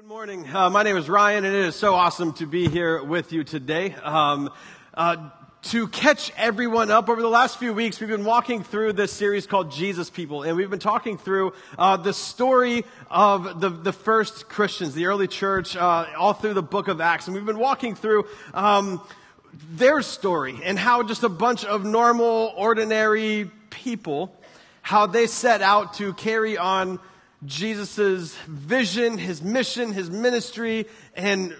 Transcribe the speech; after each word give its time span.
Good 0.00 0.08
morning. 0.08 0.48
Uh, 0.48 0.70
my 0.70 0.82
name 0.82 0.96
is 0.96 1.10
Ryan, 1.10 1.44
and 1.44 1.54
it 1.54 1.66
is 1.66 1.76
so 1.76 1.94
awesome 1.94 2.32
to 2.34 2.46
be 2.46 2.68
here 2.68 3.04
with 3.04 3.34
you 3.34 3.44
today. 3.44 3.92
Um, 3.96 4.48
uh, 4.94 5.28
to 5.64 5.88
catch 5.88 6.32
everyone 6.38 6.90
up, 6.90 7.10
over 7.10 7.20
the 7.20 7.28
last 7.28 7.58
few 7.58 7.74
weeks, 7.74 8.00
we've 8.00 8.08
been 8.08 8.24
walking 8.24 8.64
through 8.64 8.94
this 8.94 9.12
series 9.12 9.46
called 9.46 9.70
Jesus 9.70 10.08
People, 10.08 10.42
and 10.42 10.56
we've 10.56 10.70
been 10.70 10.78
talking 10.78 11.18
through 11.18 11.52
uh, 11.76 11.98
the 11.98 12.14
story 12.14 12.86
of 13.10 13.60
the, 13.60 13.68
the 13.68 13.92
first 13.92 14.48
Christians, 14.48 14.94
the 14.94 15.04
early 15.04 15.28
church, 15.28 15.76
uh, 15.76 16.06
all 16.16 16.32
through 16.32 16.54
the 16.54 16.62
book 16.62 16.88
of 16.88 17.02
Acts. 17.02 17.26
And 17.26 17.36
we've 17.36 17.44
been 17.44 17.58
walking 17.58 17.94
through 17.94 18.24
um, 18.54 19.02
their 19.72 20.00
story 20.00 20.60
and 20.64 20.78
how 20.78 21.02
just 21.02 21.24
a 21.24 21.28
bunch 21.28 21.66
of 21.66 21.84
normal, 21.84 22.54
ordinary 22.56 23.50
people, 23.68 24.34
how 24.80 25.06
they 25.06 25.26
set 25.26 25.60
out 25.60 25.92
to 25.94 26.14
carry 26.14 26.56
on 26.56 26.98
Jesus' 27.44 28.36
vision, 28.46 29.16
his 29.16 29.42
mission, 29.42 29.92
his 29.92 30.10
ministry, 30.10 30.86
and 31.14 31.56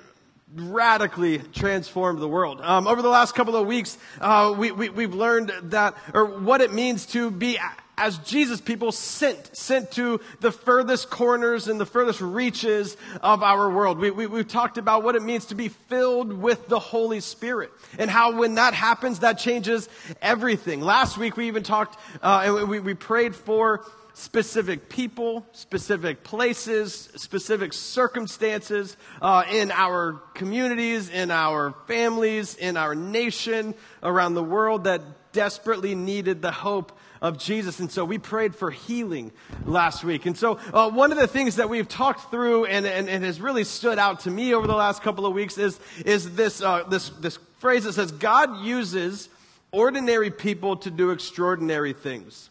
radically 0.54 1.38
transformed 1.38 2.18
the 2.18 2.28
world. 2.28 2.60
Um, 2.60 2.86
over 2.86 3.02
the 3.02 3.08
last 3.08 3.34
couple 3.34 3.56
of 3.56 3.66
weeks, 3.66 3.96
uh, 4.20 4.54
we, 4.56 4.72
we, 4.72 4.88
we've 4.88 5.14
learned 5.14 5.52
that, 5.64 5.96
or 6.12 6.38
what 6.40 6.60
it 6.60 6.72
means 6.72 7.06
to 7.06 7.30
be 7.30 7.58
as 8.00 8.16
Jesus 8.18 8.62
people 8.62 8.92
sent, 8.92 9.54
sent 9.54 9.92
to 9.92 10.20
the 10.40 10.50
furthest 10.50 11.10
corners 11.10 11.68
and 11.68 11.78
the 11.78 11.84
furthest 11.84 12.22
reaches 12.22 12.96
of 13.22 13.42
our 13.42 13.70
world. 13.70 13.98
We, 13.98 14.10
we, 14.10 14.26
we've 14.26 14.48
talked 14.48 14.78
about 14.78 15.04
what 15.04 15.16
it 15.16 15.22
means 15.22 15.46
to 15.46 15.54
be 15.54 15.68
filled 15.68 16.32
with 16.32 16.66
the 16.66 16.78
Holy 16.78 17.20
Spirit 17.20 17.70
and 17.98 18.10
how 18.10 18.38
when 18.38 18.54
that 18.54 18.72
happens, 18.72 19.18
that 19.18 19.34
changes 19.34 19.88
everything. 20.22 20.80
Last 20.80 21.18
week 21.18 21.36
we 21.36 21.46
even 21.48 21.62
talked, 21.62 22.00
uh, 22.22 22.42
and 22.58 22.70
we, 22.70 22.80
we 22.80 22.94
prayed 22.94 23.36
for 23.36 23.84
specific 24.14 24.88
people, 24.88 25.46
specific 25.52 26.24
places, 26.24 27.10
specific 27.16 27.74
circumstances 27.74 28.96
uh, 29.20 29.44
in 29.50 29.70
our 29.70 30.22
communities, 30.32 31.10
in 31.10 31.30
our 31.30 31.74
families, 31.86 32.54
in 32.56 32.78
our 32.78 32.94
nation, 32.94 33.74
around 34.02 34.34
the 34.34 34.42
world 34.42 34.84
that 34.84 35.02
desperately 35.32 35.94
needed 35.94 36.40
the 36.40 36.50
hope 36.50 36.92
of 37.20 37.38
Jesus. 37.38 37.80
And 37.80 37.90
so 37.90 38.04
we 38.04 38.18
prayed 38.18 38.54
for 38.54 38.70
healing 38.70 39.32
last 39.66 40.04
week. 40.04 40.26
And 40.26 40.36
so 40.36 40.58
uh, 40.72 40.90
one 40.90 41.12
of 41.12 41.18
the 41.18 41.26
things 41.26 41.56
that 41.56 41.68
we've 41.68 41.88
talked 41.88 42.30
through 42.30 42.66
and, 42.66 42.86
and, 42.86 43.08
and, 43.08 43.24
has 43.24 43.40
really 43.40 43.64
stood 43.64 43.98
out 43.98 44.20
to 44.20 44.30
me 44.30 44.54
over 44.54 44.66
the 44.66 44.74
last 44.74 45.02
couple 45.02 45.26
of 45.26 45.34
weeks 45.34 45.58
is, 45.58 45.78
is 46.04 46.34
this, 46.34 46.62
uh, 46.62 46.84
this, 46.84 47.10
this 47.10 47.38
phrase 47.58 47.84
that 47.84 47.92
says, 47.92 48.12
God 48.12 48.64
uses 48.64 49.28
ordinary 49.72 50.30
people 50.30 50.76
to 50.78 50.90
do 50.90 51.10
extraordinary 51.10 51.92
things. 51.92 52.50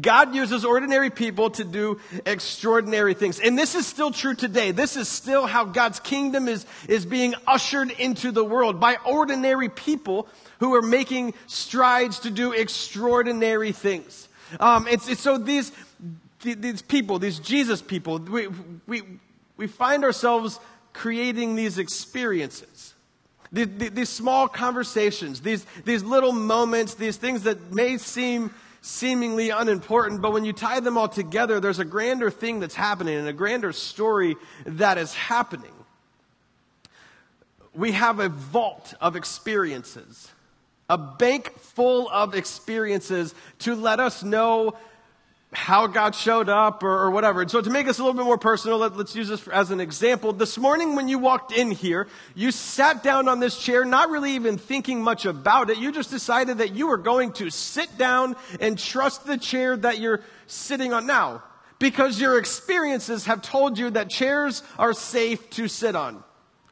God 0.00 0.34
uses 0.34 0.64
ordinary 0.64 1.10
people 1.10 1.50
to 1.50 1.64
do 1.64 2.00
extraordinary 2.24 3.14
things. 3.14 3.40
And 3.40 3.58
this 3.58 3.74
is 3.74 3.86
still 3.86 4.10
true 4.10 4.34
today. 4.34 4.70
This 4.70 4.96
is 4.96 5.08
still 5.08 5.46
how 5.46 5.66
God's 5.66 6.00
kingdom 6.00 6.48
is, 6.48 6.64
is 6.88 7.04
being 7.04 7.34
ushered 7.46 7.90
into 7.90 8.32
the 8.32 8.44
world 8.44 8.80
by 8.80 8.96
ordinary 9.04 9.68
people 9.68 10.28
who 10.62 10.76
are 10.76 10.82
making 10.82 11.34
strides 11.48 12.20
to 12.20 12.30
do 12.30 12.52
extraordinary 12.52 13.72
things. 13.72 14.28
Um, 14.60 14.86
it's, 14.86 15.08
it's, 15.08 15.20
so 15.20 15.36
these, 15.36 15.72
these 16.40 16.82
people, 16.82 17.18
these 17.18 17.40
Jesus 17.40 17.82
people, 17.82 18.20
we, 18.20 18.46
we, 18.86 19.02
we 19.56 19.66
find 19.66 20.04
ourselves 20.04 20.60
creating 20.92 21.56
these 21.56 21.78
experiences. 21.78 22.94
These, 23.50 23.90
these 23.90 24.08
small 24.08 24.46
conversations, 24.46 25.40
these, 25.40 25.66
these 25.84 26.04
little 26.04 26.30
moments, 26.30 26.94
these 26.94 27.16
things 27.16 27.42
that 27.42 27.72
may 27.72 27.98
seem 27.98 28.54
seemingly 28.82 29.50
unimportant, 29.50 30.22
but 30.22 30.32
when 30.32 30.44
you 30.44 30.52
tie 30.52 30.78
them 30.78 30.96
all 30.96 31.08
together, 31.08 31.58
there's 31.58 31.80
a 31.80 31.84
grander 31.84 32.30
thing 32.30 32.60
that's 32.60 32.76
happening 32.76 33.16
and 33.16 33.26
a 33.26 33.32
grander 33.32 33.72
story 33.72 34.36
that 34.64 34.96
is 34.96 35.12
happening. 35.12 35.74
We 37.74 37.90
have 37.90 38.20
a 38.20 38.28
vault 38.28 38.94
of 39.00 39.16
experiences, 39.16 40.30
a 40.92 40.98
bank 40.98 41.58
full 41.58 42.06
of 42.10 42.34
experiences 42.34 43.34
to 43.60 43.74
let 43.74 43.98
us 43.98 44.22
know 44.22 44.76
how 45.54 45.86
God 45.86 46.14
showed 46.14 46.50
up 46.50 46.82
or, 46.82 47.04
or, 47.04 47.10
whatever. 47.10 47.40
And 47.40 47.50
so 47.50 47.62
to 47.62 47.70
make 47.70 47.86
this 47.86 47.98
a 47.98 48.02
little 48.02 48.18
bit 48.18 48.26
more 48.26 48.36
personal, 48.36 48.76
let, 48.76 48.92
us 48.92 49.16
use 49.16 49.28
this 49.28 49.48
as 49.48 49.70
an 49.70 49.80
example. 49.80 50.34
This 50.34 50.58
morning 50.58 50.94
when 50.94 51.08
you 51.08 51.18
walked 51.18 51.50
in 51.50 51.70
here, 51.70 52.08
you 52.34 52.50
sat 52.50 53.02
down 53.02 53.26
on 53.26 53.40
this 53.40 53.56
chair, 53.56 53.86
not 53.86 54.10
really 54.10 54.32
even 54.32 54.58
thinking 54.58 55.02
much 55.02 55.24
about 55.24 55.70
it. 55.70 55.78
You 55.78 55.92
just 55.92 56.10
decided 56.10 56.58
that 56.58 56.74
you 56.74 56.88
were 56.88 56.98
going 56.98 57.32
to 57.34 57.48
sit 57.48 57.96
down 57.96 58.36
and 58.60 58.78
trust 58.78 59.24
the 59.24 59.38
chair 59.38 59.78
that 59.78 59.98
you're 59.98 60.20
sitting 60.46 60.92
on 60.92 61.06
now. 61.06 61.42
Because 61.78 62.20
your 62.20 62.38
experiences 62.38 63.24
have 63.24 63.40
told 63.40 63.78
you 63.78 63.88
that 63.90 64.10
chairs 64.10 64.62
are 64.78 64.92
safe 64.92 65.48
to 65.50 65.68
sit 65.68 65.96
on. 65.96 66.22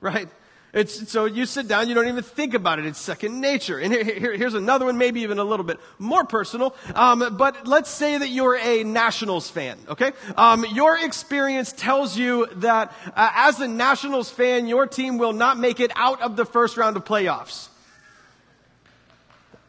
Right? 0.03 0.29
It's, 0.73 1.11
so 1.11 1.25
you 1.25 1.47
sit 1.47 1.67
down, 1.67 1.89
you 1.89 1.95
don't 1.95 2.07
even 2.07 2.23
think 2.23 2.55
about 2.55 2.79
it. 2.79 2.87
It's 2.87 3.01
second 3.01 3.41
nature. 3.41 3.79
And 3.79 3.93
here, 3.93 4.05
here, 4.05 4.37
here's 4.37 4.55
another 4.55 4.87
one, 4.87 4.99
maybe 4.99 5.23
even 5.23 5.39
a 5.39 5.45
little 5.45 5.65
bit 5.65 5.81
more 5.99 6.25
personal. 6.25 6.77
Um, 6.95 7.37
but 7.37 7.67
let's 7.67 7.91
say 7.91 8.17
that 8.17 8.29
you're 8.29 8.57
a 8.57 8.85
Nationals 8.85 9.51
fan, 9.51 9.79
okay? 9.89 10.13
Um, 10.37 10.65
your 10.73 10.97
experience 10.99 11.73
tells 11.73 12.17
you 12.17 12.47
that 12.57 12.93
uh, 13.17 13.31
as 13.35 13.59
a 13.61 13.67
Nationals 13.67 14.31
fan, 14.31 14.69
your 14.69 14.87
team 14.87 15.19
will 15.19 15.33
not 15.33 15.59
make 15.59 15.81
it 15.81 15.91
out 15.97 16.21
of 16.23 16.37
the 16.37 16.45
first 16.45 16.77
round 16.77 16.97
of 16.97 17.05
playoffs. 17.05 17.69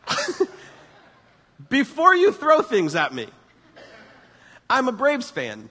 Before 1.69 2.13
you 2.15 2.31
throw 2.31 2.61
things 2.61 2.95
at 2.95 3.13
me, 3.13 3.27
I'm 4.69 4.87
a 4.87 4.91
Braves 4.91 5.31
fan 5.31 5.69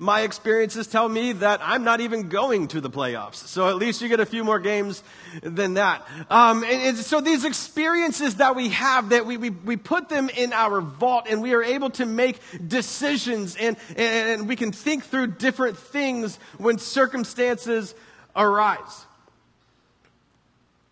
my 0.00 0.22
experiences 0.22 0.86
tell 0.86 1.06
me 1.06 1.32
that 1.34 1.60
I'm 1.62 1.84
not 1.84 2.00
even 2.00 2.30
going 2.30 2.68
to 2.68 2.80
the 2.80 2.88
playoffs. 2.88 3.34
So 3.34 3.68
at 3.68 3.76
least 3.76 4.00
you 4.00 4.08
get 4.08 4.18
a 4.18 4.24
few 4.24 4.42
more 4.42 4.58
games 4.58 5.02
than 5.42 5.74
that. 5.74 6.08
Um, 6.30 6.64
and, 6.64 6.82
and, 6.82 6.96
so 6.96 7.20
these 7.20 7.44
experiences 7.44 8.36
that 8.36 8.56
we 8.56 8.70
have, 8.70 9.10
that 9.10 9.26
we, 9.26 9.36
we, 9.36 9.50
we 9.50 9.76
put 9.76 10.08
them 10.08 10.30
in 10.30 10.54
our 10.54 10.80
vault 10.80 11.26
and 11.28 11.42
we 11.42 11.52
are 11.52 11.62
able 11.62 11.90
to 11.90 12.06
make 12.06 12.40
decisions 12.66 13.56
and, 13.56 13.76
and 13.94 14.48
we 14.48 14.56
can 14.56 14.72
think 14.72 15.04
through 15.04 15.26
different 15.32 15.76
things 15.76 16.38
when 16.56 16.78
circumstances 16.78 17.94
arise. 18.34 19.04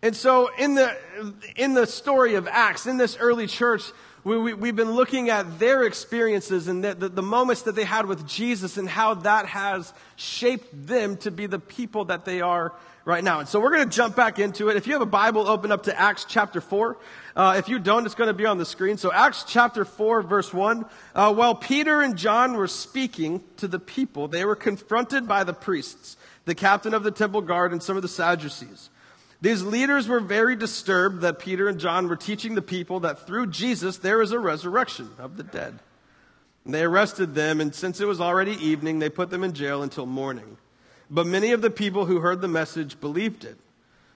And 0.03 0.15
so 0.15 0.51
in 0.55 0.75
the, 0.75 0.95
in 1.55 1.73
the 1.73 1.87
story 1.87 2.35
of 2.35 2.47
Acts, 2.47 2.85
in 2.85 2.97
this 2.97 3.17
early 3.17 3.47
church, 3.47 3.91
we, 4.23 4.37
we, 4.37 4.53
we've 4.53 4.75
been 4.75 4.91
looking 4.91 5.29
at 5.29 5.59
their 5.59 5.83
experiences 5.83 6.67
and 6.67 6.83
the, 6.83 6.93
the, 6.93 7.09
the 7.09 7.21
moments 7.21 7.63
that 7.63 7.75
they 7.75 7.83
had 7.83 8.05
with 8.05 8.27
Jesus 8.27 8.77
and 8.77 8.87
how 8.89 9.13
that 9.15 9.45
has 9.45 9.93
shaped 10.15 10.87
them 10.87 11.17
to 11.17 11.31
be 11.31 11.45
the 11.45 11.59
people 11.59 12.05
that 12.05 12.25
they 12.25 12.41
are 12.41 12.73
right 13.05 13.23
now. 13.23 13.39
And 13.39 13.47
so 13.47 13.59
we're 13.59 13.71
going 13.71 13.89
to 13.89 13.95
jump 13.95 14.15
back 14.15 14.37
into 14.37 14.69
it. 14.69 14.75
If 14.75 14.85
you 14.85 14.93
have 14.93 15.01
a 15.01 15.05
Bible, 15.05 15.47
open 15.47 15.71
up 15.71 15.83
to 15.83 15.99
Acts 15.99 16.25
chapter 16.27 16.61
4. 16.61 16.97
Uh, 17.35 17.55
if 17.57 17.69
you 17.69 17.79
don't, 17.79 18.05
it's 18.05 18.15
going 18.15 18.27
to 18.27 18.33
be 18.33 18.45
on 18.45 18.57
the 18.57 18.65
screen. 18.65 18.97
So 18.97 19.11
Acts 19.11 19.45
chapter 19.47 19.85
4, 19.85 20.21
verse 20.21 20.53
1. 20.53 20.85
Uh, 21.15 21.33
while 21.33 21.55
Peter 21.55 22.01
and 22.01 22.17
John 22.17 22.53
were 22.53 22.67
speaking 22.67 23.41
to 23.57 23.67
the 23.67 23.79
people, 23.79 24.27
they 24.27 24.45
were 24.45 24.55
confronted 24.55 25.27
by 25.27 25.43
the 25.43 25.53
priests, 25.53 26.17
the 26.45 26.55
captain 26.55 26.93
of 26.93 27.03
the 27.03 27.11
temple 27.11 27.41
guard, 27.41 27.71
and 27.71 27.81
some 27.81 27.95
of 27.95 28.01
the 28.01 28.09
Sadducees. 28.09 28.89
These 29.41 29.63
leaders 29.63 30.07
were 30.07 30.19
very 30.19 30.55
disturbed 30.55 31.21
that 31.21 31.39
Peter 31.39 31.69
and 31.69 31.79
John 31.79 32.09
were 32.09 32.17
teaching 32.17 32.55
the 32.55 32.61
people 32.61 33.01
that 33.01 33.25
through 33.25 33.47
Jesus 33.47 33.97
there 33.97 34.21
is 34.21 34.31
a 34.31 34.39
resurrection 34.39 35.11
of 35.17 35.37
the 35.37 35.43
dead. 35.43 35.79
And 36.65 36.73
they 36.73 36.83
arrested 36.83 37.35
them, 37.35 37.61
and 37.61 37.73
since 37.73 38.01
it 38.01 38.05
was 38.05 38.19
already 38.19 38.51
evening, 38.51 38.99
they 38.99 39.09
put 39.09 39.29
them 39.29 39.43
in 39.43 39.53
jail 39.53 39.81
until 39.81 40.05
morning. 40.05 40.57
But 41.09 41.25
many 41.25 41.51
of 41.51 41.61
the 41.61 41.69
people 41.69 42.05
who 42.05 42.19
heard 42.19 42.41
the 42.41 42.47
message 42.47 42.99
believed 42.99 43.45
it. 43.45 43.57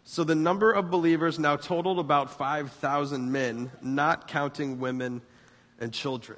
So 0.03 0.25
the 0.25 0.35
number 0.35 0.71
of 0.71 0.91
believers 0.91 1.39
now 1.39 1.55
totaled 1.55 1.99
about 1.99 2.37
5,000 2.37 3.31
men, 3.31 3.71
not 3.81 4.27
counting 4.27 4.79
women 4.79 5.21
and 5.79 5.93
children. 5.93 6.37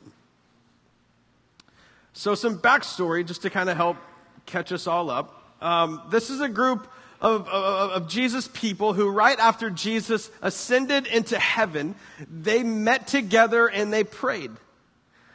So, 2.13 2.33
some 2.33 2.59
backstory 2.59 3.25
just 3.25 3.41
to 3.41 3.49
kind 3.49 3.69
of 3.69 3.75
help 3.75 3.97
catch 4.45 4.71
us 4.71 4.87
all 4.87 5.09
up. 5.09 5.57
Um, 5.61 6.01
this 6.11 6.29
is 6.29 6.39
a 6.39 6.47
group 6.47 6.87
of, 7.21 7.47
of, 7.47 7.91
of, 7.91 8.07
Jesus' 8.07 8.47
people 8.47 8.93
who, 8.93 9.09
right 9.09 9.39
after 9.39 9.69
Jesus 9.69 10.29
ascended 10.41 11.07
into 11.07 11.39
heaven, 11.39 11.95
they 12.29 12.63
met 12.63 13.07
together 13.07 13.67
and 13.67 13.91
they 13.91 14.03
prayed. 14.03 14.51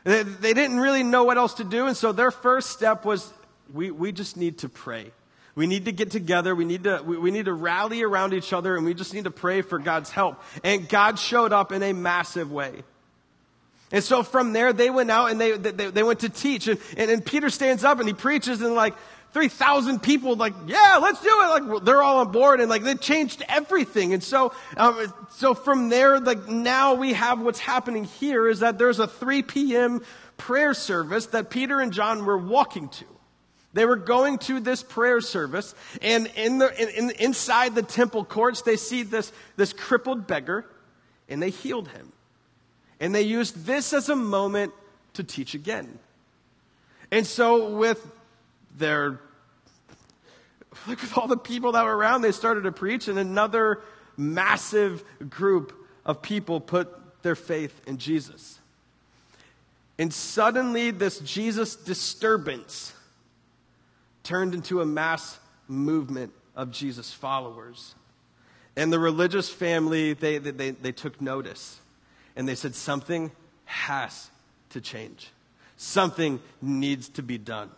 They, 0.04 0.22
they 0.22 0.54
didn't 0.54 0.80
really 0.80 1.02
know 1.02 1.24
what 1.24 1.36
else 1.36 1.54
to 1.54 1.64
do, 1.64 1.86
and 1.86 1.96
so 1.96 2.12
their 2.12 2.30
first 2.30 2.70
step 2.70 3.04
was 3.04 3.32
we, 3.72 3.90
we 3.90 4.12
just 4.12 4.36
need 4.36 4.58
to 4.58 4.68
pray. 4.68 5.12
We 5.54 5.66
need 5.66 5.86
to 5.86 5.92
get 5.92 6.10
together. 6.10 6.54
We 6.54 6.64
need 6.64 6.84
to, 6.84 7.02
we, 7.04 7.18
we 7.18 7.30
need 7.30 7.46
to 7.46 7.52
rally 7.52 8.02
around 8.02 8.34
each 8.34 8.52
other, 8.52 8.76
and 8.76 8.84
we 8.84 8.94
just 8.94 9.12
need 9.12 9.24
to 9.24 9.30
pray 9.30 9.62
for 9.62 9.78
God's 9.78 10.10
help. 10.10 10.42
And 10.64 10.88
God 10.88 11.18
showed 11.18 11.52
up 11.52 11.72
in 11.72 11.82
a 11.82 11.92
massive 11.92 12.50
way. 12.50 12.82
And 13.92 14.04
so 14.04 14.22
from 14.22 14.52
there, 14.52 14.72
they 14.72 14.88
went 14.88 15.10
out 15.10 15.32
and 15.32 15.40
they, 15.40 15.56
they, 15.56 15.90
they 15.90 16.02
went 16.02 16.20
to 16.20 16.28
teach. 16.28 16.68
And, 16.68 16.78
and, 16.96 17.10
and 17.10 17.24
Peter 17.24 17.50
stands 17.50 17.82
up 17.82 17.98
and 17.98 18.06
he 18.06 18.14
preaches 18.14 18.60
and 18.60 18.74
like, 18.74 18.94
3,000 19.32 20.02
people 20.02 20.34
like, 20.34 20.54
yeah, 20.66 20.98
let's 21.00 21.20
do 21.22 21.28
it. 21.28 21.62
Like 21.62 21.84
they're 21.84 22.02
all 22.02 22.18
on 22.18 22.32
board 22.32 22.60
and 22.60 22.68
like 22.68 22.82
they 22.82 22.94
changed 22.94 23.44
everything. 23.48 24.12
And 24.12 24.22
so, 24.22 24.52
um, 24.76 25.12
so 25.30 25.54
from 25.54 25.88
there, 25.88 26.18
like 26.18 26.48
now 26.48 26.94
we 26.94 27.12
have 27.12 27.40
what's 27.40 27.60
happening 27.60 28.04
here 28.04 28.48
is 28.48 28.60
that 28.60 28.76
there's 28.76 28.98
a 28.98 29.06
3 29.06 29.42
p.m. 29.42 30.02
prayer 30.36 30.74
service 30.74 31.26
that 31.26 31.48
Peter 31.48 31.80
and 31.80 31.92
John 31.92 32.24
were 32.24 32.38
walking 32.38 32.88
to. 32.88 33.04
They 33.72 33.86
were 33.86 33.96
going 33.96 34.38
to 34.38 34.58
this 34.58 34.82
prayer 34.82 35.20
service, 35.20 35.76
and 36.02 36.28
in 36.34 36.58
the, 36.58 36.82
in, 36.82 36.88
in, 36.88 37.10
inside 37.20 37.76
the 37.76 37.84
temple 37.84 38.24
courts, 38.24 38.62
they 38.62 38.76
see 38.76 39.04
this, 39.04 39.30
this 39.54 39.72
crippled 39.72 40.26
beggar, 40.26 40.66
and 41.28 41.40
they 41.40 41.50
healed 41.50 41.86
him. 41.86 42.10
And 42.98 43.14
they 43.14 43.22
used 43.22 43.64
this 43.64 43.92
as 43.92 44.08
a 44.08 44.16
moment 44.16 44.72
to 45.14 45.22
teach 45.22 45.54
again. 45.54 46.00
And 47.12 47.24
so, 47.24 47.76
with 47.76 48.04
their, 48.80 49.20
with 50.88 51.16
all 51.16 51.28
the 51.28 51.36
people 51.36 51.72
that 51.72 51.84
were 51.84 51.96
around, 51.96 52.22
they 52.22 52.32
started 52.32 52.62
to 52.62 52.72
preach, 52.72 53.06
and 53.06 53.18
another 53.18 53.82
massive 54.16 55.04
group 55.30 55.72
of 56.04 56.20
people 56.20 56.60
put 56.60 57.22
their 57.22 57.36
faith 57.36 57.80
in 57.86 57.98
Jesus. 57.98 58.58
And 59.98 60.12
suddenly, 60.12 60.90
this 60.90 61.20
Jesus 61.20 61.76
disturbance 61.76 62.92
turned 64.22 64.54
into 64.54 64.80
a 64.80 64.86
mass 64.86 65.38
movement 65.68 66.32
of 66.56 66.70
Jesus' 66.70 67.12
followers. 67.12 67.94
And 68.76 68.92
the 68.92 68.98
religious 68.98 69.48
family, 69.50 70.14
they, 70.14 70.38
they, 70.38 70.70
they 70.70 70.92
took 70.92 71.20
notice. 71.20 71.78
And 72.36 72.48
they 72.48 72.54
said, 72.54 72.74
something 72.74 73.30
has 73.64 74.30
to 74.70 74.80
change. 74.80 75.30
Something 75.76 76.40
needs 76.62 77.08
to 77.10 77.22
be 77.22 77.38
done. 77.38 77.70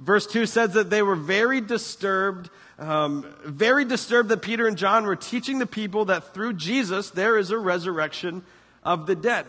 Verse 0.00 0.26
2 0.26 0.46
says 0.46 0.72
that 0.72 0.88
they 0.88 1.02
were 1.02 1.14
very 1.14 1.60
disturbed, 1.60 2.48
um, 2.78 3.26
very 3.44 3.84
disturbed 3.84 4.30
that 4.30 4.40
Peter 4.40 4.66
and 4.66 4.78
John 4.78 5.04
were 5.04 5.16
teaching 5.16 5.58
the 5.58 5.66
people 5.66 6.06
that 6.06 6.32
through 6.32 6.54
Jesus 6.54 7.10
there 7.10 7.36
is 7.36 7.50
a 7.50 7.58
resurrection 7.58 8.42
of 8.82 9.06
the 9.06 9.14
dead. 9.14 9.46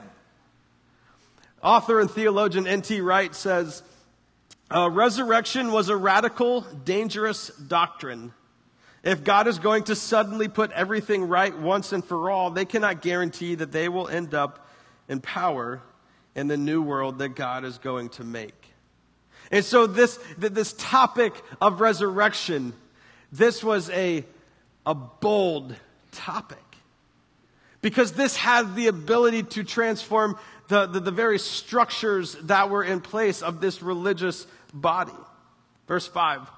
Author 1.63 2.01
and 2.01 2.11
theologian 2.11 2.67
N.T. 2.67 2.99
Wright 2.99 3.33
says, 3.33 3.81
uh, 4.69 4.89
resurrection 4.89 5.71
was 5.71 5.87
a 5.87 5.95
radical, 5.95 6.61
dangerous 6.83 7.47
doctrine. 7.47 8.33
If 9.03 9.23
God 9.23 9.47
is 9.47 9.57
going 9.57 9.85
to 9.85 9.95
suddenly 9.95 10.49
put 10.49 10.71
everything 10.71 11.29
right 11.29 11.57
once 11.57 11.93
and 11.93 12.03
for 12.03 12.29
all, 12.29 12.51
they 12.51 12.65
cannot 12.65 13.01
guarantee 13.01 13.55
that 13.55 13.71
they 13.71 13.87
will 13.87 14.07
end 14.07 14.33
up 14.33 14.67
in 15.07 15.21
power 15.21 15.81
in 16.35 16.47
the 16.47 16.57
new 16.57 16.81
world 16.81 17.19
that 17.19 17.35
God 17.35 17.63
is 17.63 17.77
going 17.77 18.09
to 18.09 18.23
make. 18.23 18.60
And 19.51 19.65
so 19.65 19.85
this, 19.85 20.17
this 20.37 20.73
topic 20.73 21.33
of 21.59 21.81
resurrection, 21.81 22.73
this 23.31 23.63
was 23.63 23.89
a, 23.89 24.25
a 24.85 24.95
bold 24.95 25.75
topic. 26.11 26.57
Because 27.81 28.13
this 28.13 28.35
had 28.35 28.75
the 28.75 28.87
ability 28.87 29.43
to 29.43 29.63
transform 29.63 30.37
the, 30.69 30.85
the, 30.85 30.99
the 31.01 31.11
very 31.11 31.37
structures 31.37 32.35
that 32.43 32.69
were 32.69 32.83
in 32.83 33.01
place 33.01 33.41
of 33.41 33.59
this 33.59 33.81
religious 33.81 34.47
body. 34.73 35.11
Verse 35.87 36.07
5. 36.07 36.49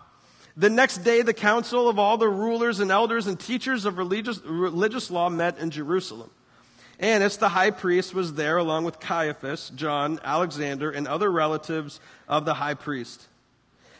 The 0.56 0.70
next 0.70 1.00
day, 1.00 1.24
the 1.24 1.34
council 1.34 1.90
of 1.90 1.98
all 1.98 2.18
the 2.18 2.30
rulers 2.30 2.80
and 2.80 2.92
elders 2.92 3.26
and 3.26 3.40
teachers 3.40 3.86
of 3.86 3.98
religious, 3.98 4.40
religious 4.46 5.10
law 5.10 5.30
met 5.30 5.58
in 5.58 5.72
Jerusalem. 5.72 6.30
Annas, 7.00 7.38
the 7.38 7.50
high 7.50 7.72
priest, 7.72 8.14
was 8.14 8.34
there 8.34 8.58
along 8.58 8.86
with 8.86 9.00
Caiaphas, 9.00 9.72
John, 9.76 10.20
Alexander, 10.24 10.92
and 10.92 11.08
other 11.08 11.32
relatives 11.32 12.00
of 12.28 12.46
the 12.46 12.54
high 12.54 12.76
priest. 12.76 13.28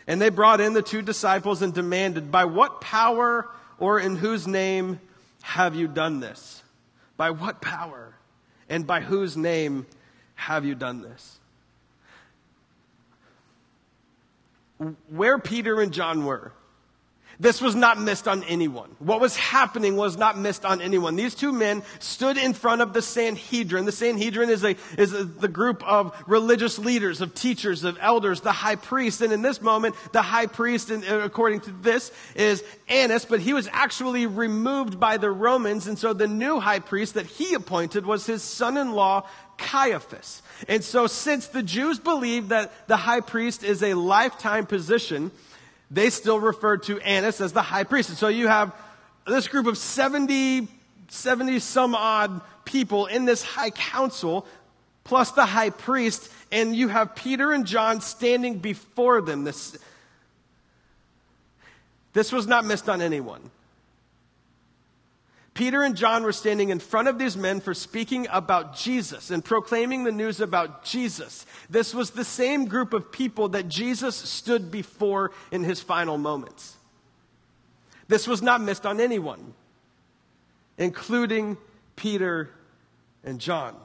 And 0.08 0.22
they 0.22 0.30
brought 0.30 0.62
in 0.62 0.74
the 0.74 0.82
two 0.82 1.02
disciples 1.02 1.62
and 1.62 1.74
demanded, 1.74 2.32
By 2.32 2.46
what 2.46 2.82
power 2.82 3.50
or 3.80 4.00
in 4.00 4.16
whose 4.16 4.48
name 4.48 5.00
have 5.42 5.76
you 5.76 5.88
done 5.88 6.20
this? 6.20 6.62
By 7.18 7.32
what 7.32 7.62
power 7.62 8.14
and 8.70 8.86
by 8.86 9.02
whose 9.02 9.36
name 9.36 9.86
have 10.36 10.66
you 10.66 10.76
done 10.76 11.02
this? 11.02 11.40
where 15.10 15.40
Peter 15.40 15.82
and 15.82 15.92
John 15.92 16.26
were. 16.26 16.52
This 17.44 17.62
was 17.62 17.76
not 17.76 18.00
missed 18.00 18.26
on 18.26 18.42
anyone. 18.46 18.90
What 19.00 19.20
was 19.20 19.36
happening 19.36 19.98
was 19.98 20.16
not 20.16 20.38
missed 20.38 20.64
on 20.64 20.80
anyone. 20.80 21.18
These 21.18 21.36
two 21.36 21.52
men 21.52 21.84
stood 22.00 22.38
in 22.38 22.54
front 22.54 22.82
of 22.82 22.94
the 22.94 23.02
Sanhedrin. 23.02 23.84
The 23.84 23.92
Sanhedrin 23.92 24.50
is, 24.50 24.64
a, 24.64 24.78
is 24.98 25.12
a, 25.12 25.26
the 25.26 25.50
group 25.50 25.84
of 25.86 26.16
religious 26.26 26.80
leaders, 26.80 27.20
of 27.20 27.36
teachers, 27.36 27.84
of 27.84 27.98
elders, 28.00 28.40
the 28.40 28.54
high 28.54 28.78
priest. 28.78 29.20
And 29.20 29.34
in 29.34 29.42
this 29.42 29.62
moment, 29.62 29.96
the 30.14 30.22
high 30.22 30.46
priest, 30.46 30.90
uh, 30.90 31.20
according 31.20 31.60
to 31.62 31.72
this, 31.72 32.14
is 32.34 32.64
Annas, 32.88 33.26
but 33.26 33.42
he 33.42 33.52
was 33.52 33.68
actually 33.74 34.26
removed 34.26 34.98
by 34.98 35.18
the 35.18 35.30
Romans. 35.30 35.88
And 35.88 36.00
so 36.00 36.14
the 36.14 36.30
new 36.30 36.62
high 36.62 36.80
priest 36.80 37.16
that 37.16 37.26
he 37.26 37.56
appointed 37.56 38.06
was 38.06 38.26
his 38.26 38.42
son 38.42 38.78
in 38.78 38.94
law, 38.94 39.28
Caiaphas. 39.58 40.44
And 40.70 40.82
so, 40.82 41.08
since 41.08 41.48
the 41.48 41.62
Jews 41.62 42.00
believed 42.00 42.50
that 42.50 42.88
the 42.88 42.96
high 42.96 43.20
priest 43.20 43.66
is 43.66 43.84
a 43.84 43.96
lifetime 43.96 44.66
position, 44.66 45.32
they 45.94 46.10
still 46.10 46.40
refer 46.40 46.78
to 46.78 47.00
Annas 47.00 47.40
as 47.40 47.54
the 47.54 47.62
high 47.62 47.84
priest. 47.84 48.10
And 48.10 48.18
so, 48.18 48.28
you 48.28 48.48
have 48.48 48.74
this 49.28 49.48
group 49.48 49.68
of 49.68 49.78
70, 49.78 50.68
70 51.10 51.60
some 51.60 51.96
odd 51.96 52.42
people 52.66 53.06
in 53.06 53.26
this 53.26 53.44
high 53.44 53.70
council, 53.70 54.48
plus 55.04 55.32
the 55.32 55.46
high 55.46 55.70
priest, 55.70 56.30
and 56.52 56.76
you 56.76 56.88
have 56.88 57.16
Peter 57.16 57.52
and 57.52 57.66
John 57.68 58.02
standing 58.02 58.58
before 58.58 59.22
them. 59.22 59.44
This, 59.44 59.78
this 62.14 62.32
was 62.32 62.48
not 62.48 62.66
missed 62.66 62.90
on 62.90 63.02
anyone. 63.02 63.52
Peter 65.54 65.84
and 65.84 65.96
John 65.96 66.24
were 66.24 66.32
standing 66.32 66.70
in 66.70 66.80
front 66.80 67.08
of 67.08 67.20
these 67.20 67.38
men 67.38 67.60
for 67.60 67.76
speaking 67.76 68.28
about 68.32 68.76
Jesus 68.76 69.30
and 69.30 69.46
proclaiming 69.46 70.04
the 70.04 70.12
news 70.12 70.40
about 70.40 70.84
Jesus. 70.84 71.46
This 71.70 71.94
was 71.94 72.12
the 72.12 72.24
same 72.24 72.66
group 72.66 72.94
of 72.94 73.12
people 73.12 73.50
that 73.50 73.68
Jesus 73.68 74.16
stood 74.16 74.72
before 74.72 75.32
in 75.52 75.64
his 75.64 75.80
final 75.80 76.18
moments. 76.18 76.76
This 78.08 78.28
was 78.28 78.42
not 78.42 78.62
missed 78.62 78.86
on 78.86 79.00
anyone, 79.00 79.54
including 80.78 81.58
Peter 81.96 82.50
and 83.24 83.40
John. 83.40 83.76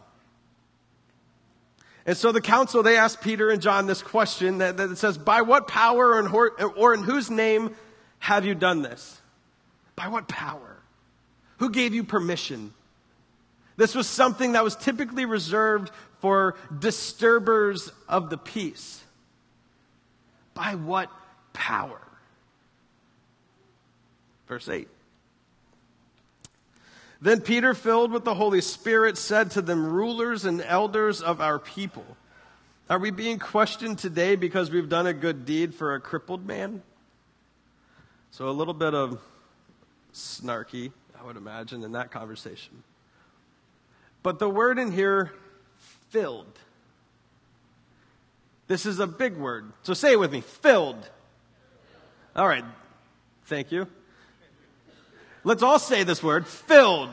And 2.07 2.17
so 2.17 2.33
the 2.33 2.41
council, 2.41 2.83
they 2.83 2.97
asked 2.97 3.21
Peter 3.21 3.51
and 3.51 3.61
John 3.61 3.87
this 3.87 4.01
question 4.01 4.59
that, 4.59 4.79
that 4.79 4.97
says, 4.97 5.19
By 5.19 5.43
what 5.43 5.69
power 5.69 6.15
or 6.15 6.21
in, 6.21 6.65
or 6.77 6.95
in 6.95 7.03
whose 7.03 7.31
name 7.31 7.77
have 8.19 8.47
you 8.47 8.55
done 8.55 8.81
this? 8.81 9.21
By 9.95 10.09
what 10.09 10.27
power? 10.27 10.68
Who 11.59 11.71
gave 11.71 11.95
you 11.95 12.05
permission? 12.05 12.73
This 13.77 13.95
was 13.95 14.09
something 14.09 14.53
that 14.53 14.65
was 14.65 14.75
typically 14.75 15.25
reserved 15.25 15.93
for 16.21 16.57
disturbers 16.77 17.93
of 18.09 18.31
the 18.31 18.39
peace. 18.39 19.03
By 20.55 20.75
what 20.75 21.11
power? 21.53 22.01
Verse 24.49 24.69
8. 24.69 24.89
Then 27.21 27.41
Peter, 27.41 27.75
filled 27.75 28.13
with 28.13 28.25
the 28.25 28.35
Holy 28.35 28.61
Spirit, 28.61 29.19
said 29.19 29.53
to 29.53 29.63
them, 29.63 29.93
Rulers 29.93 30.45
and 30.45 30.63
elders 30.63 31.21
of 31.21 31.41
our 31.41 31.59
people, 31.59 32.05
are 32.89 32.99
we 32.99 33.11
being 33.11 33.39
questioned 33.39 33.99
today 33.99 34.35
because 34.37 34.71
we've 34.71 34.89
done 34.89 35.07
a 35.07 35.13
good 35.13 35.45
deed 35.45 35.75
for 35.75 35.95
a 35.95 36.01
crippled 36.01 36.47
man? 36.47 36.83
So 38.31 38.49
a 38.49 38.51
little 38.51 38.75
bit 38.75 38.95
of 38.95 39.21
snarky 40.15 40.93
I 41.21 41.27
would 41.27 41.37
imagine, 41.37 41.83
in 41.83 41.93
that 41.93 42.11
conversation. 42.11 42.83
But 44.23 44.39
the 44.39 44.49
word 44.49 44.79
in 44.79 44.93
here, 44.93 45.33
filled. 46.11 46.59
This 48.67 48.87
is 48.87 48.99
a 49.01 49.07
big 49.07 49.37
word. 49.37 49.73
So 49.83 49.95
say 49.95 50.13
it 50.13 50.21
with 50.21 50.33
me 50.33 50.41
filled. 50.41 51.09
All 52.37 52.47
right. 52.47 52.65
Thank 53.47 53.73
you. 53.73 53.87
Let's 55.45 55.63
all 55.63 55.79
say 55.79 56.03
this 56.05 56.23
word 56.23 56.47
filled. 56.47 57.11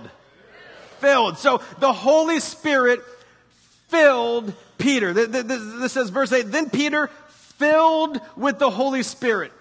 Filled. 0.99 1.37
So 1.37 1.61
the 1.79 1.93
Holy 1.93 2.39
Spirit 2.39 3.01
filled 3.87 4.53
Peter. 4.77 5.13
This 5.13 5.93
says, 5.93 6.09
verse 6.09 6.31
8, 6.31 6.51
then 6.51 6.69
Peter 6.69 7.07
filled 7.29 8.19
with 8.35 8.59
the 8.59 8.69
Holy 8.69 9.03
Spirit. 9.03 9.53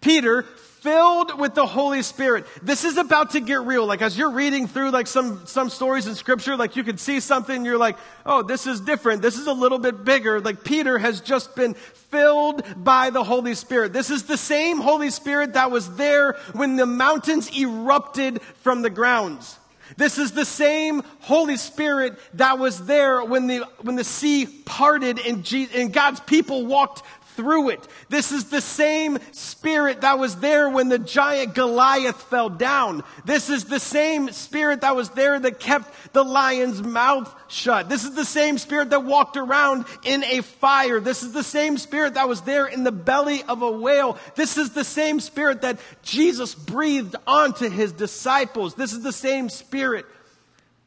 Peter 0.00 0.44
filled 0.82 1.38
with 1.38 1.54
the 1.54 1.66
Holy 1.66 2.02
Spirit. 2.02 2.46
This 2.62 2.84
is 2.84 2.96
about 2.96 3.30
to 3.30 3.40
get 3.40 3.62
real. 3.62 3.86
Like 3.86 4.02
as 4.02 4.16
you're 4.16 4.30
reading 4.30 4.66
through 4.66 4.90
like 4.90 5.06
some, 5.06 5.46
some 5.46 5.70
stories 5.70 6.06
in 6.06 6.14
scripture, 6.14 6.56
like 6.56 6.76
you 6.76 6.84
can 6.84 6.98
see 6.98 7.20
something, 7.20 7.64
you're 7.64 7.78
like, 7.78 7.96
oh, 8.24 8.42
this 8.42 8.66
is 8.66 8.80
different. 8.80 9.22
This 9.22 9.36
is 9.36 9.46
a 9.46 9.52
little 9.52 9.78
bit 9.78 10.04
bigger. 10.04 10.40
Like 10.40 10.64
Peter 10.64 10.98
has 10.98 11.20
just 11.20 11.56
been 11.56 11.74
filled 11.74 12.62
by 12.76 13.10
the 13.10 13.24
Holy 13.24 13.54
Spirit. 13.54 13.92
This 13.92 14.10
is 14.10 14.24
the 14.24 14.36
same 14.36 14.78
Holy 14.78 15.10
Spirit 15.10 15.54
that 15.54 15.70
was 15.70 15.96
there 15.96 16.34
when 16.52 16.76
the 16.76 16.86
mountains 16.86 17.50
erupted 17.56 18.40
from 18.62 18.82
the 18.82 18.90
grounds. 18.90 19.58
This 19.96 20.18
is 20.18 20.32
the 20.32 20.44
same 20.44 21.02
Holy 21.20 21.56
Spirit 21.56 22.18
that 22.34 22.58
was 22.58 22.84
there 22.84 23.24
when 23.24 23.46
the, 23.46 23.66
when 23.80 23.96
the 23.96 24.04
sea 24.04 24.46
parted 24.46 25.18
and, 25.18 25.46
and 25.74 25.92
God's 25.92 26.20
people 26.20 26.66
walked 26.66 27.02
through 27.38 27.68
it. 27.68 27.86
This 28.08 28.32
is 28.32 28.46
the 28.46 28.60
same 28.60 29.20
spirit 29.30 30.00
that 30.00 30.18
was 30.18 30.34
there 30.36 30.68
when 30.68 30.88
the 30.88 30.98
giant 30.98 31.54
Goliath 31.54 32.20
fell 32.24 32.50
down. 32.50 33.04
This 33.24 33.48
is 33.48 33.66
the 33.66 33.78
same 33.78 34.32
spirit 34.32 34.80
that 34.80 34.96
was 34.96 35.10
there 35.10 35.38
that 35.38 35.60
kept 35.60 36.12
the 36.12 36.24
lion's 36.24 36.82
mouth 36.82 37.32
shut. 37.46 37.88
This 37.88 38.02
is 38.02 38.16
the 38.16 38.24
same 38.24 38.58
spirit 38.58 38.90
that 38.90 39.04
walked 39.04 39.36
around 39.36 39.84
in 40.02 40.24
a 40.24 40.42
fire. 40.42 40.98
This 40.98 41.22
is 41.22 41.32
the 41.32 41.44
same 41.44 41.78
spirit 41.78 42.14
that 42.14 42.28
was 42.28 42.40
there 42.40 42.66
in 42.66 42.82
the 42.82 42.90
belly 42.90 43.44
of 43.44 43.62
a 43.62 43.70
whale. 43.70 44.18
This 44.34 44.58
is 44.58 44.70
the 44.70 44.82
same 44.82 45.20
spirit 45.20 45.62
that 45.62 45.78
Jesus 46.02 46.56
breathed 46.56 47.14
onto 47.24 47.70
his 47.70 47.92
disciples. 47.92 48.74
This 48.74 48.92
is 48.92 49.04
the 49.04 49.12
same 49.12 49.48
spirit 49.48 50.06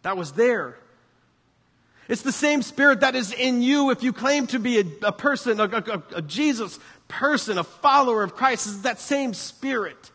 that 0.01 0.17
was 0.17 0.34
there 0.34 0.75
it's 2.12 2.24
the 2.24 2.34
same 2.34 2.62
spirit 2.62 3.00
that 3.00 3.15
is 3.15 3.32
in 3.32 3.62
you 3.62 3.89
if 3.89 4.03
you 4.03 4.12
claim 4.12 4.46
to 4.48 4.60
be 4.60 4.82
a, 4.82 4.84
a 5.03 5.12
person, 5.13 5.62
a, 5.62 5.63
a, 5.63 6.03
a, 6.18 6.22
Jesus 6.22 6.77
person, 7.08 7.58
a 7.58 7.63
follower 7.63 8.22
of 8.22 8.36
Christ. 8.36 8.68
It's 8.68 8.77
that 8.80 9.00
same 9.00 9.34
spirit. 9.34 10.12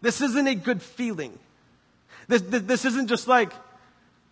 This 0.00 0.20
isn't 0.20 0.46
a 0.46 0.54
good 0.54 0.80
feeling. 0.80 1.36
This, 2.28 2.42
this, 2.42 2.62
this 2.62 2.84
isn't 2.84 3.08
just 3.08 3.26
like 3.26 3.52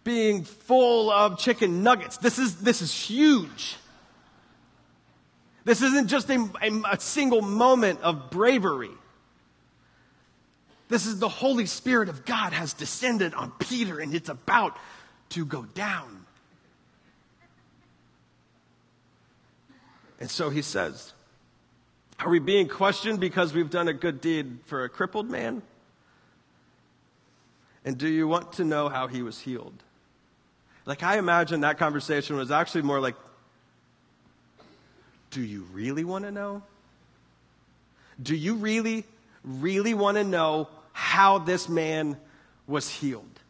being 0.04 0.44
full 0.44 1.10
of 1.10 1.40
chicken 1.40 1.82
nuggets. 1.82 2.18
This 2.18 2.38
is, 2.38 2.60
this 2.60 2.82
is 2.82 2.94
huge. 2.94 3.74
This 5.64 5.82
isn't 5.82 6.06
just 6.06 6.30
a, 6.30 6.38
a, 6.62 6.82
a 6.92 7.00
single 7.00 7.42
moment 7.42 8.00
of 8.02 8.30
bravery. 8.30 8.92
This 10.88 11.06
is 11.06 11.18
the 11.18 11.28
Holy 11.28 11.66
Spirit 11.66 12.08
of 12.08 12.24
God 12.24 12.52
has 12.52 12.74
descended 12.74 13.34
on 13.34 13.50
Peter 13.58 13.98
and 13.98 14.14
it's 14.14 14.28
about 14.28 14.78
to 15.30 15.44
go 15.44 15.64
down. 15.64 16.23
And 20.24 20.30
so 20.30 20.48
he 20.48 20.62
says, 20.62 21.12
Are 22.18 22.30
we 22.30 22.38
being 22.38 22.66
questioned 22.66 23.20
because 23.20 23.52
we've 23.52 23.68
done 23.68 23.88
a 23.88 23.92
good 23.92 24.22
deed 24.22 24.60
for 24.64 24.84
a 24.84 24.88
crippled 24.88 25.28
man? 25.28 25.60
And 27.84 27.98
do 27.98 28.08
you 28.08 28.26
want 28.26 28.54
to 28.54 28.64
know 28.64 28.88
how 28.88 29.06
he 29.06 29.20
was 29.20 29.38
healed? 29.38 29.82
Like, 30.86 31.02
I 31.02 31.18
imagine 31.18 31.60
that 31.60 31.76
conversation 31.76 32.36
was 32.36 32.50
actually 32.50 32.80
more 32.80 33.00
like, 33.00 33.16
Do 35.30 35.42
you 35.42 35.66
really 35.74 36.04
want 36.04 36.24
to 36.24 36.30
know? 36.30 36.62
Do 38.22 38.34
you 38.34 38.54
really, 38.54 39.04
really 39.44 39.92
want 39.92 40.16
to 40.16 40.24
know 40.24 40.70
how 40.94 41.36
this 41.36 41.68
man 41.68 42.16
was 42.66 42.88
healed? 42.88 43.40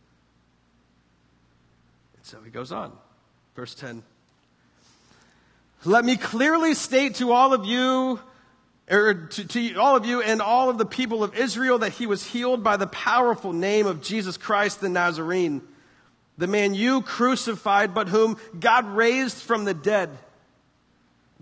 And 2.16 2.24
so 2.24 2.40
he 2.44 2.50
goes 2.50 2.72
on. 2.72 2.90
Verse 3.54 3.76
10 3.76 4.02
let 5.84 6.04
me 6.04 6.16
clearly 6.16 6.74
state 6.74 7.16
to 7.16 7.32
all 7.32 7.52
of 7.52 7.64
you, 7.64 8.20
or 8.90 9.14
to, 9.14 9.44
to, 9.46 9.74
all 9.76 9.96
of 9.96 10.06
you 10.06 10.22
and 10.22 10.40
all 10.40 10.70
of 10.70 10.78
the 10.78 10.86
people 10.86 11.22
of 11.22 11.34
Israel 11.36 11.78
that 11.78 11.92
he 11.92 12.06
was 12.06 12.24
healed 12.24 12.62
by 12.62 12.76
the 12.76 12.86
powerful 12.86 13.52
name 13.52 13.86
of 13.86 14.02
Jesus 14.02 14.36
Christ 14.36 14.80
the 14.80 14.88
Nazarene, 14.88 15.62
the 16.38 16.46
man 16.46 16.74
you 16.74 17.02
crucified, 17.02 17.94
but 17.94 18.08
whom 18.08 18.38
God 18.58 18.86
raised 18.86 19.36
from 19.36 19.64
the 19.64 19.74
dead. 19.74 20.10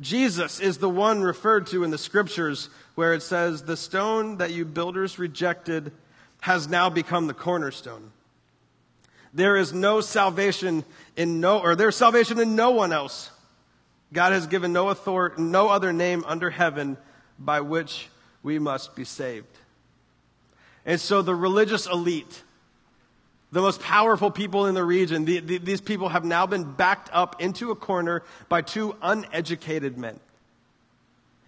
Jesus 0.01 0.61
is 0.61 0.79
the 0.79 0.89
one 0.89 1.23
referred 1.23 1.67
to 1.69 1.85
in 1.85 1.91
the 1.91 1.99
scriptures 1.99 2.69
where 2.95 3.13
it 3.13 3.23
says, 3.23 3.63
The 3.63 3.77
stone 3.77 4.39
that 4.39 4.51
you 4.51 4.65
builders 4.65 5.19
rejected 5.19 5.93
has 6.41 6.69
now 6.69 6.91
become 6.91 7.27
the 7.27 7.35
cornerstone. 7.35 8.11
There 9.35 9.57
is 9.57 9.73
no 9.73 10.01
salvation 10.01 10.85
in 11.17 11.41
no, 11.41 11.61
or 11.61 11.75
there's 11.75 11.97
salvation 11.97 12.39
in 12.39 12.57
no 12.57 12.73
one 12.73 12.93
else. 12.93 13.31
God 14.13 14.33
has 14.33 14.47
given 14.47 14.73
no 14.73 14.95
no 15.39 15.69
other 15.69 15.93
name 15.93 16.25
under 16.27 16.51
heaven 16.51 16.97
by 17.39 17.61
which 17.61 18.09
we 18.43 18.59
must 18.59 18.95
be 18.95 19.05
saved. 19.05 19.47
And 20.85 21.01
so 21.01 21.23
the 21.23 21.35
religious 21.35 21.87
elite, 21.87 22.43
the 23.53 23.61
most 23.61 23.81
powerful 23.81 24.31
people 24.31 24.67
in 24.67 24.75
the 24.75 24.85
region, 24.85 25.25
the, 25.25 25.41
the, 25.41 25.59
these 25.59 25.81
people 25.81 26.09
have 26.09 26.25
now 26.25 26.47
been 26.47 26.65
backed 26.73 27.11
up 27.13 27.41
into 27.41 27.71
a 27.71 27.77
corner 27.77 28.23
by 28.49 28.63
two 28.63 28.97
uneducated 29.01 29.97
men. 29.97 30.19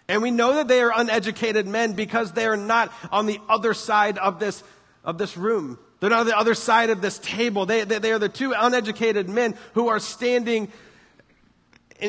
And 0.07 0.23
we 0.23 0.31
know 0.31 0.55
that 0.55 0.69
they 0.69 0.81
are 0.83 0.93
uneducated 0.95 1.67
men 1.67 1.95
because 1.95 2.33
they 2.33 2.47
are 2.47 2.57
not 2.57 2.93
on 3.11 3.27
the 3.27 3.41
other 3.49 3.75
side 3.75 4.19
of 4.19 4.39
this, 4.39 4.63
of 5.03 5.19
this 5.19 5.37
room. 5.37 5.79
They're 5.99 6.11
not 6.11 6.21
on 6.21 6.27
the 6.27 6.37
other 6.37 6.55
side 6.55 6.91
of 6.91 7.01
this 7.01 7.19
table. 7.19 7.65
They, 7.67 7.85
they, 7.85 7.99
they 7.99 8.13
are 8.13 8.19
the 8.19 8.29
two 8.29 8.53
uneducated 8.57 9.29
men 9.29 9.57
who 9.73 9.89
are 9.89 9.99
standing 9.99 10.71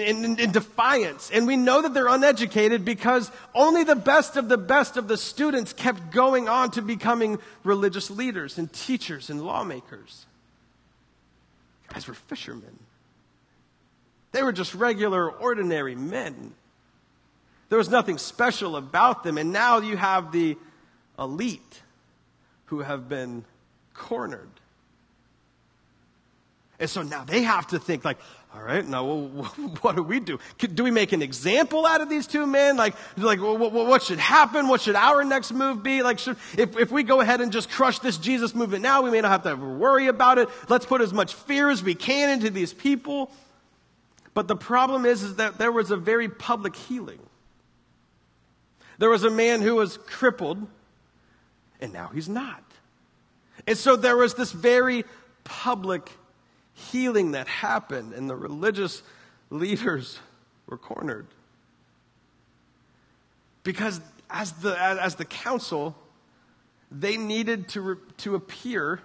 in, 0.01 0.51
defiance. 0.51 1.31
And 1.31 1.47
we 1.47 1.57
know 1.57 1.81
that 1.81 1.93
they're 1.93 2.07
uneducated 2.07 2.83
because 2.83 3.31
only 3.53 3.83
the 3.83 3.95
best 3.95 4.37
of 4.37 4.49
the 4.49 4.57
best 4.57 4.97
of 4.97 5.07
the 5.07 5.17
students 5.17 5.73
kept 5.73 6.11
going 6.11 6.49
on 6.49 6.71
to 6.71 6.81
becoming 6.81 7.39
religious 7.63 8.09
leaders 8.09 8.57
and 8.57 8.71
teachers 8.71 9.29
and 9.29 9.45
lawmakers. 9.45 10.25
Guys 11.93 12.07
were 12.07 12.13
fishermen. 12.13 12.79
They 14.31 14.43
were 14.43 14.51
just 14.51 14.75
regular, 14.75 15.29
ordinary 15.29 15.95
men. 15.95 16.53
There 17.69 17.77
was 17.77 17.89
nothing 17.89 18.17
special 18.17 18.75
about 18.75 19.23
them. 19.23 19.37
And 19.37 19.53
now 19.53 19.79
you 19.79 19.97
have 19.97 20.31
the 20.31 20.57
elite 21.17 21.81
who 22.65 22.79
have 22.79 23.07
been 23.07 23.45
cornered. 23.93 24.49
And 26.79 26.89
so 26.89 27.01
now 27.03 27.23
they 27.23 27.43
have 27.43 27.67
to 27.67 27.79
think 27.79 28.03
like, 28.03 28.17
all 28.55 28.63
right, 28.63 28.87
now 28.87 29.05
what 29.81 29.95
do 29.95 30.03
we 30.03 30.19
do? 30.19 30.39
Do 30.57 30.83
we 30.83 30.91
make 30.91 31.11
an 31.11 31.21
example 31.21 31.85
out 31.85 31.99
of 31.99 32.09
these 32.09 32.25
two 32.25 32.47
men? 32.47 32.77
Like, 32.77 32.95
like 33.17 33.39
what 33.39 34.01
should 34.03 34.19
happen? 34.19 34.69
What 34.69 34.81
should 34.81 34.95
our 34.95 35.25
next 35.25 35.51
move 35.51 35.83
be? 35.83 36.01
Like, 36.01 36.19
should, 36.19 36.37
if, 36.57 36.77
if 36.77 36.91
we 36.91 37.03
go 37.03 37.19
ahead 37.19 37.41
and 37.41 37.51
just 37.51 37.69
crush 37.69 37.99
this 37.99 38.17
Jesus 38.17 38.55
movement 38.55 38.81
now, 38.81 39.01
we 39.01 39.11
may 39.11 39.19
not 39.19 39.31
have 39.31 39.43
to 39.43 39.49
ever 39.49 39.67
worry 39.67 40.07
about 40.07 40.37
it. 40.37 40.47
Let's 40.69 40.85
put 40.85 41.01
as 41.01 41.11
much 41.11 41.33
fear 41.33 41.69
as 41.69 41.83
we 41.83 41.95
can 41.95 42.29
into 42.29 42.49
these 42.49 42.71
people. 42.71 43.29
But 44.33 44.47
the 44.47 44.55
problem 44.55 45.05
is, 45.05 45.23
is 45.23 45.35
that 45.35 45.57
there 45.57 45.71
was 45.71 45.91
a 45.91 45.97
very 45.97 46.29
public 46.29 46.75
healing. 46.75 47.19
There 48.99 49.09
was 49.09 49.25
a 49.25 49.29
man 49.29 49.61
who 49.61 49.75
was 49.75 49.97
crippled, 49.97 50.65
and 51.81 51.91
now 51.91 52.09
he's 52.13 52.29
not. 52.29 52.63
And 53.67 53.77
so 53.77 53.97
there 53.97 54.15
was 54.15 54.35
this 54.35 54.51
very 54.53 55.03
public 55.43 56.09
healing 56.75 57.31
that 57.31 57.47
happened, 57.47 58.13
and 58.13 58.29
the 58.29 58.35
religious 58.35 59.01
leaders 59.49 60.19
were 60.67 60.77
cornered. 60.77 61.27
Because 63.63 63.99
as 64.29 64.51
the, 64.53 64.79
as 64.79 65.15
the 65.15 65.25
council, 65.25 65.95
they 66.91 67.17
needed 67.17 67.69
to, 67.69 67.81
re, 67.81 67.95
to 68.17 68.35
appear 68.35 69.01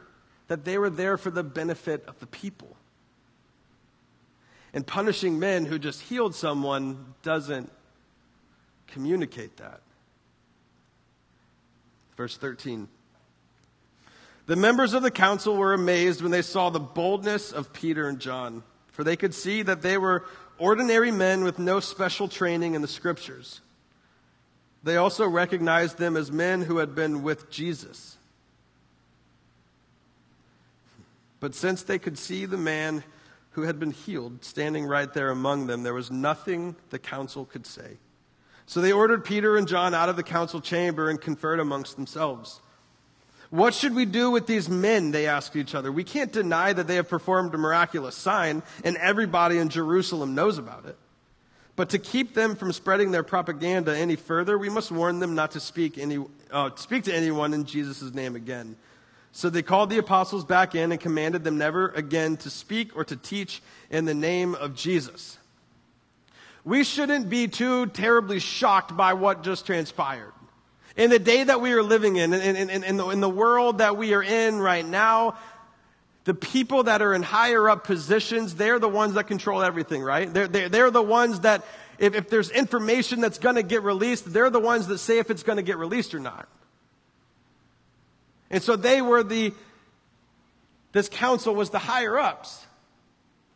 that 0.49 0.65
they 0.65 0.77
were 0.79 0.91
there 0.91 1.17
for 1.17 1.31
the 1.31 1.45
benefit 1.45 2.05
of 2.07 2.19
the 2.19 2.27
people. 2.27 2.77
And 4.75 4.87
punishing 4.87 5.39
men 5.39 5.65
who 5.65 5.79
just 5.79 6.01
healed 6.01 6.35
someone 6.35 7.15
doesn't 7.23 7.71
communicate 8.89 9.57
that. 9.59 9.81
Verse 12.17 12.37
13. 12.37 12.89
The 14.51 14.57
members 14.57 14.95
of 14.95 15.05
the 15.05 15.13
council 15.13 15.55
were 15.55 15.75
amazed 15.75 16.23
when 16.23 16.33
they 16.33 16.43
saw 16.43 16.71
the 16.71 16.81
boldness 16.81 17.53
of 17.53 17.73
Peter 17.73 18.09
and 18.09 18.19
John, 18.19 18.65
for 18.89 19.05
they 19.05 19.15
could 19.15 19.33
see 19.33 19.63
that 19.63 19.81
they 19.81 19.97
were 19.97 20.25
ordinary 20.59 21.13
men 21.13 21.45
with 21.45 21.61
no 21.61 21.79
special 21.79 22.27
training 22.27 22.75
in 22.75 22.83
the 22.83 22.89
scriptures. 22.89 23.61
They 24.83 24.97
also 24.97 25.25
recognized 25.29 25.99
them 25.99 26.17
as 26.17 26.33
men 26.33 26.63
who 26.63 26.79
had 26.79 26.97
been 26.97 27.23
with 27.23 27.49
Jesus. 27.49 28.17
But 31.39 31.55
since 31.55 31.85
they 31.85 32.01
could 32.01 32.19
see 32.19 32.45
the 32.45 32.57
man 32.57 33.05
who 33.53 33.63
had 33.63 33.79
been 33.79 33.93
healed 33.93 34.45
standing 34.45 34.85
right 34.85 35.15
there 35.15 35.31
among 35.31 35.69
them, 35.69 35.85
there 35.85 35.95
was 35.95 36.11
nothing 36.11 36.75
the 36.89 36.99
council 36.99 37.45
could 37.45 37.67
say. 37.67 37.99
So 38.67 38.81
they 38.81 38.91
ordered 38.91 39.25
Peter 39.25 39.57
and 39.57 39.69
John 39.69 39.95
out 39.95 40.09
of 40.09 40.17
the 40.17 40.25
council 40.25 40.61
chamber 40.61 41.09
and 41.09 41.21
conferred 41.21 41.61
amongst 41.61 41.95
themselves. 41.95 42.61
What 43.51 43.75
should 43.75 43.97
we 43.97 44.05
do 44.05 44.31
with 44.31 44.47
these 44.47 44.69
men? 44.69 45.11
They 45.11 45.27
asked 45.27 45.57
each 45.57 45.75
other. 45.75 45.91
We 45.91 46.05
can't 46.05 46.31
deny 46.31 46.73
that 46.73 46.87
they 46.87 46.95
have 46.95 47.09
performed 47.09 47.53
a 47.53 47.59
miraculous 47.59 48.15
sign, 48.15 48.63
and 48.85 48.97
everybody 48.97 49.59
in 49.59 49.69
Jerusalem 49.69 50.37
knows 50.37 50.57
about 50.57 50.87
it. 50.87 50.97
But 51.75 51.91
to 51.91 51.99
keep 51.99 52.35
them 52.35 52.55
from 52.55 52.73
spreading 52.73 53.11
their 53.11 53.23
propaganda 53.23 53.97
any 53.97 54.15
further, 54.15 54.57
we 54.57 54.69
must 54.69 54.93
warn 54.93 55.19
them 55.19 55.35
not 55.35 55.53
to 55.53 55.61
speak, 55.61 55.99
any, 55.99 56.25
uh, 56.53 56.71
speak 56.77 57.05
to 57.05 57.15
anyone 57.15 57.53
in 57.53 57.65
Jesus' 57.65 58.15
name 58.15 58.37
again. 58.37 58.77
So 59.33 59.51
they 59.51 59.63
called 59.63 59.91
the 59.91 59.99
apostles 59.99 60.45
back 60.45 60.75
in 60.75 60.93
and 60.93 61.01
commanded 61.01 61.43
them 61.43 61.59
never 61.59 61.89
again 61.89 62.37
to 62.39 62.51
speak 62.51 62.97
or 62.97 63.05
to 63.05 63.17
teach 63.17 63.63
in 63.89 64.05
the 64.05 64.15
name 64.15 64.55
of 64.55 64.77
Jesus. 64.77 65.39
We 66.65 66.85
shouldn't 66.85 67.31
be 67.31 67.49
too 67.49 67.87
terribly 67.87 68.39
shocked 68.39 68.97
by 68.97 69.15
what 69.15 69.43
just 69.43 69.67
transpired. 69.67 70.33
In 70.97 71.11
the 71.11 71.19
day 71.19 71.45
that 71.45 71.61
we 71.61 71.73
are 71.73 71.83
living 71.83 72.17
in, 72.17 72.33
in, 72.33 72.57
in, 72.57 72.85
in, 72.85 72.97
the, 72.97 73.09
in 73.11 73.21
the 73.21 73.29
world 73.29 73.79
that 73.79 73.97
we 73.97 74.13
are 74.15 74.23
in 74.23 74.59
right 74.59 74.85
now, 74.85 75.37
the 76.25 76.35
people 76.35 76.85
that 76.85 77.01
are 77.01 77.15
in 77.15 77.23
higher 77.23 77.69
up 77.69 77.85
positions, 77.85 78.55
they're 78.55 78.79
the 78.79 78.89
ones 78.89 79.15
that 79.15 79.25
control 79.25 79.63
everything, 79.63 80.03
right? 80.03 80.33
They're, 80.33 80.49
they're, 80.49 80.69
they're 80.69 80.91
the 80.91 81.03
ones 81.03 81.41
that 81.41 81.65
if, 81.99 82.15
if 82.15 82.29
there's 82.29 82.51
information 82.51 83.21
that's 83.21 83.39
going 83.39 83.57
to 83.57 83.63
get 83.63 83.83
released, 83.83 84.33
they're 84.33 84.51
the 84.51 84.61
ones 84.61 84.87
that 84.89 84.99
say 84.99 85.19
if 85.19 85.31
it's 85.31 85.43
going 85.43 85.57
to 85.57 85.63
get 85.63 85.79
released 85.79 86.15
or 86.15 86.21
not. 86.21 86.49
And 88.51 88.63
so 88.63 88.77
they 88.77 89.01
were 89.01 89.23
the, 89.23 89.53
this 90.93 91.09
council 91.09 91.55
was 91.55 91.71
the 91.71 91.79
higher 91.79 92.19
ups. 92.19 92.67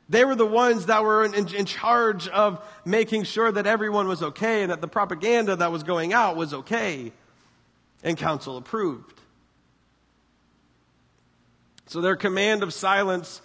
They 0.08 0.24
were 0.24 0.34
the 0.34 0.46
ones 0.46 0.86
that 0.86 1.02
were 1.02 1.24
in, 1.24 1.34
in, 1.34 1.54
in, 1.54 1.64
charge 1.64 2.28
of 2.28 2.62
making 2.84 3.24
sure 3.24 3.50
that 3.50 3.66
everyone 3.66 4.06
was 4.06 4.22
okay 4.22 4.62
and 4.62 4.70
that 4.70 4.82
the 4.82 4.88
propaganda 4.88 5.56
that 5.56 5.72
was 5.72 5.82
going 5.82 6.12
out 6.12 6.36
was 6.36 6.52
okay. 6.52 7.12
And 8.04 8.16
council 8.16 8.56
approved. 8.56 9.18
So 11.86 12.00
their 12.00 12.16
command 12.16 12.62
of 12.62 12.72
silence 12.72 13.40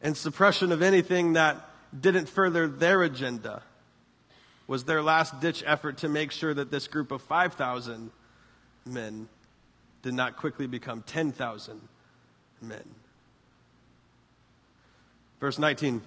and 0.00 0.16
suppression 0.16 0.72
of 0.72 0.82
anything 0.82 1.34
that 1.34 1.68
didn't 1.98 2.28
further 2.28 2.66
their 2.66 3.02
agenda 3.02 3.62
was 4.66 4.84
their 4.84 5.02
last 5.02 5.40
ditch 5.40 5.62
effort 5.66 5.98
to 5.98 6.08
make 6.08 6.30
sure 6.30 6.54
that 6.54 6.70
this 6.70 6.88
group 6.88 7.10
of 7.10 7.22
5,000 7.22 8.10
men 8.86 9.28
did 10.02 10.14
not 10.14 10.36
quickly 10.36 10.66
become 10.66 11.02
10,000 11.02 11.80
men. 12.62 12.84
Verse 15.40 15.58
19. 15.58 16.02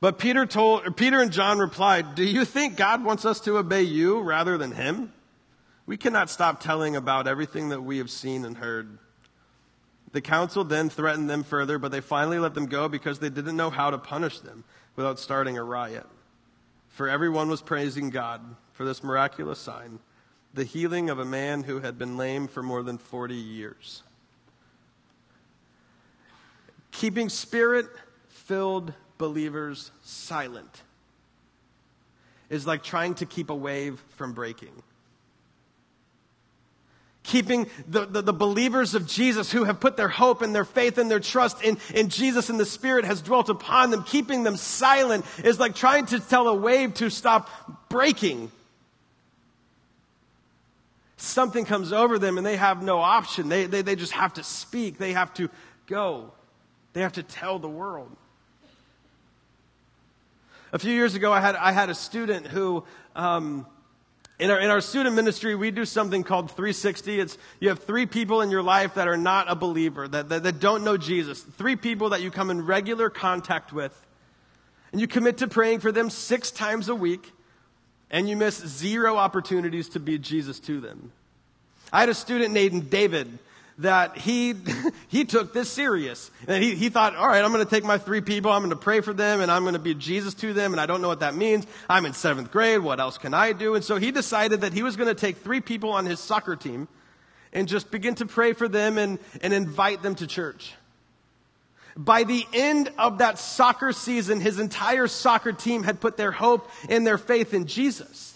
But 0.00 0.18
Peter 0.18 0.46
told, 0.46 0.96
Peter 0.96 1.20
and 1.20 1.30
John 1.30 1.58
replied, 1.58 2.16
Do 2.16 2.24
you 2.24 2.44
think 2.44 2.76
God 2.76 3.04
wants 3.04 3.24
us 3.24 3.40
to 3.40 3.56
obey 3.58 3.82
you 3.82 4.20
rather 4.20 4.58
than 4.58 4.72
him? 4.72 5.12
We 5.86 5.96
cannot 5.96 6.30
stop 6.30 6.60
telling 6.60 6.94
about 6.96 7.26
everything 7.26 7.70
that 7.70 7.82
we 7.82 7.98
have 7.98 8.10
seen 8.10 8.44
and 8.44 8.56
heard. 8.56 8.98
The 10.12 10.20
council 10.20 10.62
then 10.62 10.90
threatened 10.90 11.28
them 11.28 11.42
further, 11.42 11.78
but 11.78 11.90
they 11.90 12.00
finally 12.00 12.38
let 12.38 12.54
them 12.54 12.66
go 12.66 12.88
because 12.88 13.18
they 13.18 13.30
didn't 13.30 13.56
know 13.56 13.70
how 13.70 13.90
to 13.90 13.98
punish 13.98 14.40
them 14.40 14.64
without 14.94 15.18
starting 15.18 15.58
a 15.58 15.64
riot. 15.64 16.06
For 16.88 17.08
everyone 17.08 17.48
was 17.48 17.62
praising 17.62 18.10
God 18.10 18.42
for 18.74 18.84
this 18.84 19.02
miraculous 19.02 19.58
sign, 19.58 19.98
the 20.54 20.64
healing 20.64 21.08
of 21.10 21.18
a 21.18 21.24
man 21.24 21.62
who 21.62 21.80
had 21.80 21.98
been 21.98 22.16
lame 22.16 22.46
for 22.46 22.62
more 22.62 22.82
than 22.82 22.98
40 22.98 23.34
years. 23.34 24.02
Keeping 26.90 27.30
spirit 27.30 27.86
filled 28.28 28.92
believers 29.16 29.90
silent 30.02 30.82
is 32.50 32.66
like 32.66 32.82
trying 32.82 33.14
to 33.14 33.24
keep 33.24 33.48
a 33.48 33.54
wave 33.54 34.02
from 34.10 34.34
breaking 34.34 34.82
keeping 37.22 37.68
the, 37.88 38.04
the, 38.06 38.22
the, 38.22 38.32
believers 38.32 38.94
of 38.94 39.06
Jesus 39.06 39.52
who 39.52 39.64
have 39.64 39.78
put 39.78 39.96
their 39.96 40.08
hope 40.08 40.42
and 40.42 40.54
their 40.54 40.64
faith 40.64 40.98
and 40.98 41.10
their 41.10 41.20
trust 41.20 41.62
in, 41.62 41.78
in 41.94 42.08
Jesus 42.08 42.50
and 42.50 42.58
the 42.58 42.66
Spirit 42.66 43.04
has 43.04 43.22
dwelt 43.22 43.48
upon 43.48 43.90
them, 43.90 44.02
keeping 44.02 44.42
them 44.42 44.56
silent 44.56 45.24
is 45.44 45.60
like 45.60 45.74
trying 45.74 46.06
to 46.06 46.18
tell 46.18 46.48
a 46.48 46.54
wave 46.54 46.94
to 46.94 47.10
stop 47.10 47.88
breaking. 47.88 48.50
Something 51.16 51.64
comes 51.64 51.92
over 51.92 52.18
them 52.18 52.38
and 52.38 52.44
they 52.44 52.56
have 52.56 52.82
no 52.82 52.98
option. 52.98 53.48
They, 53.48 53.66
they, 53.66 53.82
they 53.82 53.94
just 53.94 54.12
have 54.12 54.34
to 54.34 54.42
speak. 54.42 54.98
They 54.98 55.12
have 55.12 55.32
to 55.34 55.48
go. 55.86 56.32
They 56.92 57.02
have 57.02 57.12
to 57.12 57.22
tell 57.22 57.60
the 57.60 57.68
world. 57.68 58.10
A 60.72 60.78
few 60.78 60.92
years 60.92 61.14
ago, 61.14 61.32
I 61.32 61.40
had, 61.40 61.54
I 61.54 61.70
had 61.70 61.90
a 61.90 61.94
student 61.94 62.46
who, 62.46 62.82
um, 63.14 63.66
in 64.42 64.50
our, 64.50 64.58
in 64.58 64.70
our 64.70 64.80
student 64.80 65.14
ministry, 65.14 65.54
we 65.54 65.70
do 65.70 65.84
something 65.84 66.24
called 66.24 66.50
360. 66.50 67.20
It's, 67.20 67.38
you 67.60 67.68
have 67.68 67.78
three 67.78 68.06
people 68.06 68.40
in 68.40 68.50
your 68.50 68.64
life 68.64 68.94
that 68.94 69.06
are 69.06 69.16
not 69.16 69.48
a 69.48 69.54
believer, 69.54 70.08
that, 70.08 70.30
that, 70.30 70.42
that 70.42 70.58
don't 70.58 70.82
know 70.82 70.96
Jesus. 70.96 71.40
Three 71.40 71.76
people 71.76 72.08
that 72.08 72.22
you 72.22 72.32
come 72.32 72.50
in 72.50 72.66
regular 72.66 73.08
contact 73.08 73.72
with. 73.72 73.96
And 74.90 75.00
you 75.00 75.06
commit 75.06 75.38
to 75.38 75.46
praying 75.46 75.78
for 75.78 75.92
them 75.92 76.10
six 76.10 76.50
times 76.50 76.88
a 76.88 76.94
week, 76.94 77.30
and 78.10 78.28
you 78.28 78.36
miss 78.36 78.56
zero 78.66 79.16
opportunities 79.16 79.90
to 79.90 80.00
be 80.00 80.18
Jesus 80.18 80.58
to 80.60 80.80
them. 80.80 81.12
I 81.92 82.00
had 82.00 82.08
a 82.08 82.14
student 82.14 82.52
named 82.52 82.90
David 82.90 83.38
that 83.82 84.18
he, 84.18 84.54
he 85.08 85.24
took 85.24 85.52
this 85.52 85.70
serious. 85.70 86.30
And 86.48 86.62
he, 86.62 86.74
he 86.74 86.88
thought, 86.88 87.14
all 87.14 87.28
right, 87.28 87.44
I'm 87.44 87.52
going 87.52 87.64
to 87.64 87.70
take 87.70 87.84
my 87.84 87.98
three 87.98 88.20
people, 88.20 88.50
I'm 88.50 88.60
going 88.60 88.70
to 88.70 88.76
pray 88.76 89.00
for 89.00 89.12
them, 89.12 89.40
and 89.40 89.50
I'm 89.50 89.62
going 89.62 89.74
to 89.74 89.80
be 89.80 89.94
Jesus 89.94 90.34
to 90.34 90.52
them, 90.52 90.72
and 90.72 90.80
I 90.80 90.86
don't 90.86 91.02
know 91.02 91.08
what 91.08 91.20
that 91.20 91.34
means. 91.34 91.66
I'm 91.88 92.06
in 92.06 92.12
seventh 92.12 92.50
grade, 92.50 92.80
what 92.80 93.00
else 93.00 93.18
can 93.18 93.34
I 93.34 93.52
do? 93.52 93.74
And 93.74 93.84
so 93.84 93.96
he 93.96 94.10
decided 94.10 94.62
that 94.62 94.72
he 94.72 94.82
was 94.82 94.96
going 94.96 95.08
to 95.08 95.14
take 95.14 95.38
three 95.38 95.60
people 95.60 95.90
on 95.90 96.06
his 96.06 96.20
soccer 96.20 96.56
team 96.56 96.88
and 97.52 97.68
just 97.68 97.90
begin 97.90 98.14
to 98.16 98.26
pray 98.26 98.54
for 98.54 98.68
them 98.68 98.98
and, 98.98 99.18
and 99.42 99.52
invite 99.52 100.02
them 100.02 100.14
to 100.16 100.26
church. 100.26 100.72
By 101.94 102.24
the 102.24 102.46
end 102.54 102.90
of 102.96 103.18
that 103.18 103.38
soccer 103.38 103.92
season, 103.92 104.40
his 104.40 104.58
entire 104.58 105.06
soccer 105.06 105.52
team 105.52 105.82
had 105.82 106.00
put 106.00 106.16
their 106.16 106.32
hope 106.32 106.70
and 106.88 107.06
their 107.06 107.18
faith 107.18 107.52
in 107.52 107.66
Jesus 107.66 108.31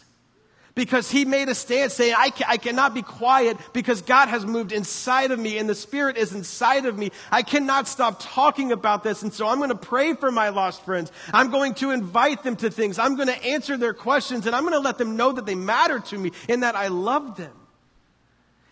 because 0.76 1.10
he 1.10 1.24
made 1.24 1.48
a 1.48 1.54
stand 1.54 1.90
saying, 1.90 2.14
I, 2.16 2.28
ca- 2.28 2.44
I 2.46 2.58
cannot 2.58 2.92
be 2.92 3.00
quiet 3.00 3.56
because 3.72 4.02
God 4.02 4.28
has 4.28 4.44
moved 4.44 4.72
inside 4.72 5.30
of 5.30 5.38
me 5.40 5.56
and 5.56 5.68
the 5.68 5.74
Spirit 5.74 6.18
is 6.18 6.34
inside 6.34 6.84
of 6.84 6.96
me. 6.98 7.10
I 7.32 7.42
cannot 7.42 7.88
stop 7.88 8.18
talking 8.20 8.72
about 8.72 9.02
this. 9.02 9.22
And 9.22 9.32
so 9.32 9.48
I'm 9.48 9.56
going 9.56 9.70
to 9.70 9.74
pray 9.74 10.12
for 10.12 10.30
my 10.30 10.50
lost 10.50 10.84
friends. 10.84 11.10
I'm 11.32 11.50
going 11.50 11.74
to 11.76 11.92
invite 11.92 12.42
them 12.42 12.56
to 12.56 12.70
things. 12.70 12.98
I'm 12.98 13.16
going 13.16 13.28
to 13.28 13.42
answer 13.42 13.78
their 13.78 13.94
questions 13.94 14.46
and 14.46 14.54
I'm 14.54 14.62
going 14.64 14.74
to 14.74 14.80
let 14.80 14.98
them 14.98 15.16
know 15.16 15.32
that 15.32 15.46
they 15.46 15.54
matter 15.54 15.98
to 15.98 16.18
me 16.18 16.32
and 16.46 16.62
that 16.62 16.76
I 16.76 16.88
love 16.88 17.38
them. 17.38 17.54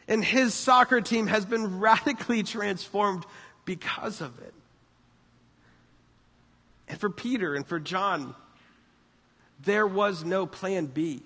And 0.06 0.22
his 0.22 0.52
soccer 0.52 1.00
team 1.00 1.26
has 1.28 1.46
been 1.46 1.80
radically 1.80 2.42
transformed 2.42 3.24
because 3.64 4.20
of 4.20 4.38
it. 4.42 4.52
And 6.86 7.00
for 7.00 7.08
Peter 7.08 7.54
and 7.54 7.66
for 7.66 7.80
John, 7.80 8.34
there 9.64 9.86
was 9.86 10.22
no 10.22 10.44
plan 10.44 10.84
B 10.84 11.22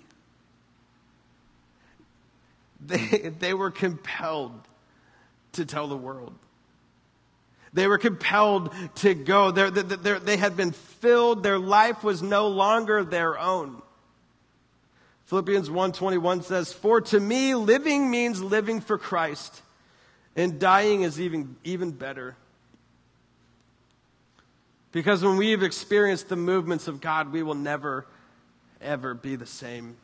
they, 2.79 3.31
they 3.39 3.53
were 3.53 3.71
compelled 3.71 4.67
to 5.53 5.65
tell 5.65 5.87
the 5.87 5.97
world. 5.97 6.33
They 7.73 7.87
were 7.87 7.97
compelled 7.97 8.73
to 8.95 9.13
go. 9.13 9.51
They're, 9.51 9.69
they're, 9.69 10.19
they 10.19 10.37
had 10.37 10.57
been 10.57 10.71
filled. 10.71 11.43
Their 11.43 11.59
life 11.59 12.03
was 12.03 12.21
no 12.21 12.47
longer 12.47 13.03
their 13.03 13.37
own. 13.37 13.81
Philippians 15.25 15.69
1:21 15.69 16.43
says, 16.43 16.73
"For 16.73 17.01
to 17.01 17.19
me 17.19 17.53
living 17.53 18.09
means 18.09 18.41
living 18.41 18.81
for 18.81 18.97
Christ, 18.97 19.61
and 20.35 20.59
dying 20.59 21.03
is 21.03 21.21
even 21.21 21.55
even 21.63 21.91
better." 21.91 22.35
Because 24.91 25.23
when 25.23 25.37
we've 25.37 25.61
experienced 25.61 26.29
the 26.29 26.35
movements 26.35 26.87
of 26.87 26.99
God, 26.99 27.31
we 27.31 27.43
will 27.43 27.53
never 27.53 28.07
ever 28.81 29.13
be 29.13 29.35
the 29.35 29.45
same. 29.45 29.97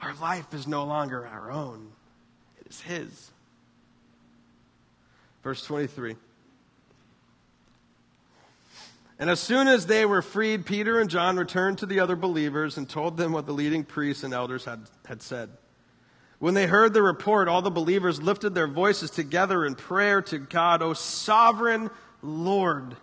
Our 0.00 0.14
life 0.14 0.54
is 0.54 0.66
no 0.66 0.84
longer 0.84 1.26
our 1.26 1.50
own, 1.50 1.90
it 2.60 2.70
is 2.70 2.80
His. 2.80 3.30
Verse 5.42 5.64
23. 5.64 6.16
And 9.20 9.28
as 9.28 9.40
soon 9.40 9.66
as 9.66 9.86
they 9.86 10.06
were 10.06 10.22
freed, 10.22 10.64
Peter 10.64 11.00
and 11.00 11.10
John 11.10 11.36
returned 11.36 11.78
to 11.78 11.86
the 11.86 12.00
other 12.00 12.14
believers 12.14 12.76
and 12.76 12.88
told 12.88 13.16
them 13.16 13.32
what 13.32 13.46
the 13.46 13.52
leading 13.52 13.82
priests 13.82 14.22
and 14.22 14.32
elders 14.32 14.64
had, 14.64 14.82
had 15.06 15.22
said. 15.22 15.50
When 16.38 16.54
they 16.54 16.68
heard 16.68 16.94
the 16.94 17.02
report, 17.02 17.48
all 17.48 17.62
the 17.62 17.70
believers 17.70 18.22
lifted 18.22 18.54
their 18.54 18.68
voices 18.68 19.10
together 19.10 19.66
in 19.66 19.74
prayer 19.74 20.22
to 20.22 20.38
God, 20.38 20.82
O 20.82 20.92
sovereign 20.92 21.90
Lord, 22.22 22.96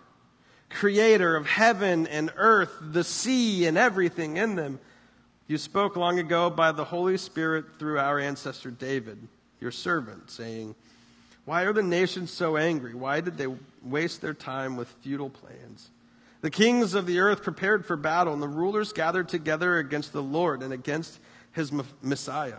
creator 0.70 1.36
of 1.36 1.46
heaven 1.46 2.06
and 2.06 2.32
earth, 2.36 2.72
the 2.80 3.04
sea 3.04 3.66
and 3.66 3.76
everything 3.76 4.38
in 4.38 4.54
them. 4.56 4.80
You 5.48 5.58
spoke 5.58 5.94
long 5.94 6.18
ago 6.18 6.50
by 6.50 6.72
the 6.72 6.84
Holy 6.84 7.16
Spirit 7.16 7.66
through 7.78 8.00
our 8.00 8.18
ancestor 8.18 8.72
David, 8.72 9.28
your 9.60 9.70
servant, 9.70 10.28
saying, 10.28 10.74
Why 11.44 11.62
are 11.62 11.72
the 11.72 11.84
nations 11.84 12.32
so 12.32 12.56
angry? 12.56 12.94
Why 12.94 13.20
did 13.20 13.38
they 13.38 13.46
waste 13.84 14.20
their 14.20 14.34
time 14.34 14.76
with 14.76 14.88
futile 15.02 15.30
plans? 15.30 15.90
The 16.40 16.50
kings 16.50 16.94
of 16.94 17.06
the 17.06 17.20
earth 17.20 17.44
prepared 17.44 17.86
for 17.86 17.94
battle, 17.94 18.32
and 18.32 18.42
the 18.42 18.48
rulers 18.48 18.92
gathered 18.92 19.28
together 19.28 19.78
against 19.78 20.12
the 20.12 20.22
Lord 20.22 20.64
and 20.64 20.72
against 20.72 21.20
his 21.52 21.70
Messiah. 22.02 22.58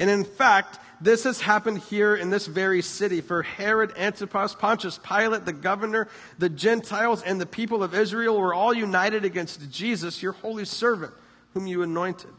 And 0.00 0.10
in 0.10 0.24
fact, 0.24 0.80
this 1.00 1.22
has 1.24 1.40
happened 1.40 1.78
here 1.78 2.16
in 2.16 2.30
this 2.30 2.48
very 2.48 2.82
city. 2.82 3.20
For 3.20 3.42
Herod, 3.42 3.92
Antipas, 3.96 4.56
Pontius 4.56 4.98
Pilate, 4.98 5.44
the 5.44 5.52
governor, 5.52 6.08
the 6.38 6.48
Gentiles, 6.48 7.22
and 7.22 7.40
the 7.40 7.46
people 7.46 7.84
of 7.84 7.94
Israel 7.94 8.36
were 8.36 8.52
all 8.52 8.74
united 8.74 9.24
against 9.24 9.70
Jesus, 9.70 10.24
your 10.24 10.32
holy 10.32 10.64
servant 10.64 11.12
whom 11.54 11.66
you 11.66 11.82
anointed. 11.82 12.34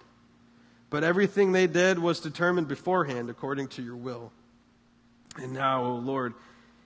But 0.89 1.03
everything 1.03 1.51
they 1.51 1.67
did 1.67 1.99
was 1.99 2.19
determined 2.19 2.67
beforehand 2.67 3.29
according 3.29 3.69
to 3.69 3.81
your 3.81 3.95
will. 3.95 4.31
And 5.37 5.53
now, 5.53 5.83
O 5.83 5.95
Lord, 5.95 6.33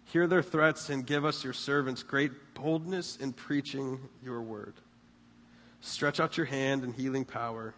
hear 0.05 0.27
their 0.27 0.43
threats 0.43 0.89
and 0.89 1.05
give 1.05 1.25
us, 1.25 1.43
your 1.43 1.53
servants, 1.53 2.03
great 2.03 2.31
boldness 2.53 3.17
in 3.17 3.33
preaching 3.33 3.99
your 4.23 4.41
word. 4.41 4.75
Stretch 5.81 6.19
out 6.19 6.37
your 6.37 6.45
hand 6.45 6.83
in 6.83 6.93
healing 6.93 7.25
power. 7.25 7.73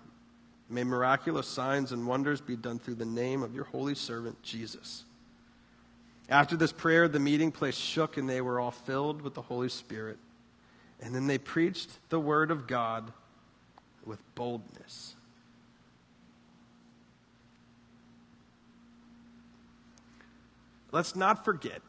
May 0.69 0.83
miraculous 0.83 1.47
signs 1.47 1.93
and 1.93 2.05
wonders 2.05 2.41
be 2.41 2.57
done 2.57 2.79
through 2.79 2.95
the 2.95 3.05
name 3.05 3.41
of 3.41 3.55
your 3.55 3.63
holy 3.65 3.95
servant, 3.95 4.41
Jesus. 4.43 5.05
After 6.29 6.57
this 6.57 6.73
prayer, 6.73 7.07
the 7.07 7.19
meeting 7.19 7.51
place 7.51 7.77
shook 7.77 8.17
and 8.17 8.27
they 8.27 8.41
were 8.41 8.59
all 8.59 8.71
filled 8.71 9.21
with 9.21 9.33
the 9.33 9.41
Holy 9.41 9.69
Spirit 9.69 10.17
And 11.01 11.15
then 11.15 11.27
they 11.27 11.37
preached 11.37 11.89
the 12.09 12.19
word 12.19 12.51
of 12.51 12.67
God 12.67 13.13
with 14.07 14.19
boldness. 14.35 15.15
Let's 20.91 21.15
not 21.15 21.43
forget 21.43 21.81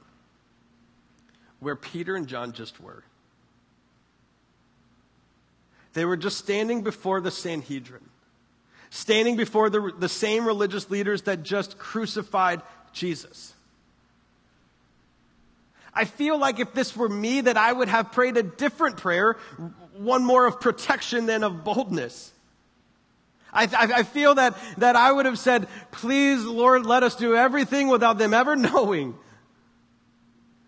where 1.61 1.77
Peter 1.77 2.17
and 2.17 2.27
John 2.27 2.53
just 2.53 2.81
were. 2.81 3.05
They 5.95 6.05
were 6.05 6.17
just 6.17 6.39
standing 6.39 6.83
before 6.83 7.21
the 7.21 7.31
Sanhedrin, 7.31 8.05
standing 8.91 9.37
before 9.37 9.71
the, 9.71 9.93
the 9.99 10.09
same 10.09 10.47
religious 10.47 10.91
leaders 10.91 11.23
that 11.23 11.43
just 11.43 11.79
crucified 11.79 12.61
Jesus. 12.93 13.55
I 15.95 16.05
feel 16.05 16.39
like 16.39 16.61
if 16.61 16.73
this 16.75 16.97
were 16.97 17.09
me, 17.09 17.41
that 17.43 17.57
I 17.57 17.73
would 17.73 17.89
have 17.89 18.13
prayed 18.13 18.37
a 18.37 18.43
different 18.43 18.99
prayer, 18.99 19.37
one 19.97 20.25
more 20.25 20.47
of 20.47 20.61
protection 20.61 21.27
than 21.27 21.43
of 21.43 21.65
boldness. 21.65 22.33
I, 23.53 23.65
I, 23.65 23.99
I, 23.99 24.03
feel 24.03 24.35
that, 24.35 24.57
that 24.79 24.95
I 24.95 25.11
would 25.11 25.27
have 25.27 25.39
said, 25.39 25.69
please, 25.91 26.45
Lord, 26.45 26.85
let 26.85 27.03
us 27.03 27.17
do 27.17 27.35
everything 27.35 27.89
without 27.89 28.19
them 28.19 28.35
ever 28.35 28.57
knowing. 28.57 29.17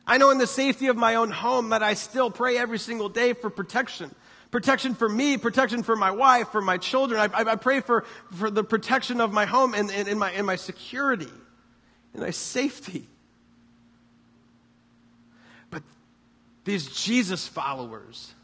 I 0.06 0.18
know 0.18 0.30
in 0.30 0.38
the 0.38 0.46
safety 0.46 0.88
of 0.88 0.96
my 0.96 1.16
own 1.16 1.30
home 1.30 1.68
that 1.68 1.82
I 1.82 1.94
still 1.94 2.30
pray 2.30 2.58
every 2.58 2.78
single 2.78 3.08
day 3.08 3.32
for 3.32 3.50
protection. 3.50 4.14
Protection 4.50 4.94
for 4.94 5.08
me, 5.08 5.36
protection 5.36 5.84
for 5.84 5.94
my 5.94 6.10
wife, 6.10 6.48
for 6.48 6.60
my 6.60 6.78
children. 6.78 7.20
I, 7.20 7.42
I, 7.42 7.52
I 7.52 7.56
pray 7.56 7.80
for, 7.80 8.04
for 8.32 8.50
the 8.50 8.64
protection 8.64 9.20
of 9.20 9.32
my 9.32 9.44
home 9.44 9.74
and, 9.74 9.90
and, 9.90 10.08
and, 10.08 10.18
my, 10.18 10.32
and 10.32 10.44
my 10.44 10.56
security 10.56 11.30
and 12.12 12.22
my 12.22 12.30
safety. 12.30 13.06
But 15.70 15.84
these 16.64 16.86
Jesus 16.88 17.48
followers, 17.48 18.34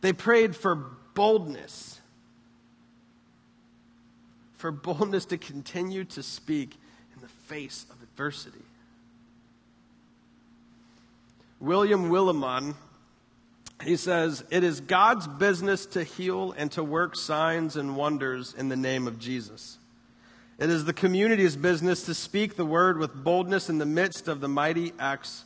they 0.00 0.12
prayed 0.12 0.54
for 0.54 0.74
boldness. 1.14 2.00
For 4.58 4.70
boldness 4.70 5.24
to 5.26 5.38
continue 5.38 6.04
to 6.04 6.22
speak 6.22 6.76
in 7.14 7.22
the 7.22 7.28
face 7.28 7.86
of 7.90 8.02
adversity. 8.02 8.62
William 11.58 12.10
Willimon, 12.10 12.74
he 13.84 13.96
says, 13.96 14.44
It 14.50 14.64
is 14.64 14.80
God's 14.80 15.26
business 15.26 15.86
to 15.86 16.04
heal 16.04 16.52
and 16.56 16.70
to 16.72 16.82
work 16.82 17.16
signs 17.16 17.76
and 17.76 17.96
wonders 17.96 18.54
in 18.54 18.68
the 18.68 18.76
name 18.76 19.06
of 19.06 19.18
Jesus. 19.18 19.78
It 20.58 20.70
is 20.70 20.84
the 20.84 20.92
community's 20.92 21.56
business 21.56 22.04
to 22.06 22.14
speak 22.14 22.56
the 22.56 22.64
word 22.64 22.98
with 22.98 23.14
boldness 23.14 23.68
in 23.68 23.78
the 23.78 23.86
midst 23.86 24.28
of 24.28 24.40
the 24.40 24.48
mighty 24.48 24.92
acts 24.98 25.44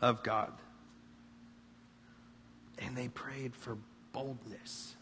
of 0.00 0.22
God. 0.22 0.52
And 2.78 2.96
they 2.96 3.08
prayed 3.08 3.54
for 3.54 3.76
boldness. 4.12 4.94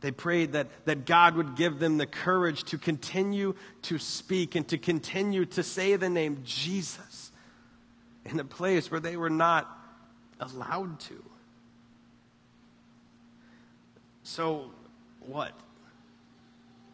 They 0.00 0.10
prayed 0.10 0.52
that, 0.52 0.68
that 0.84 1.06
God 1.06 1.36
would 1.36 1.56
give 1.56 1.78
them 1.78 1.98
the 1.98 2.06
courage 2.06 2.64
to 2.64 2.78
continue 2.78 3.54
to 3.82 3.98
speak 3.98 4.54
and 4.54 4.66
to 4.68 4.78
continue 4.78 5.46
to 5.46 5.62
say 5.62 5.96
the 5.96 6.08
name 6.08 6.42
Jesus 6.44 7.32
in 8.24 8.38
a 8.38 8.44
place 8.44 8.90
where 8.90 9.00
they 9.00 9.16
were 9.16 9.30
not 9.30 9.68
allowed 10.40 11.00
to. 11.00 11.22
So, 14.22 14.70
what? 15.20 15.52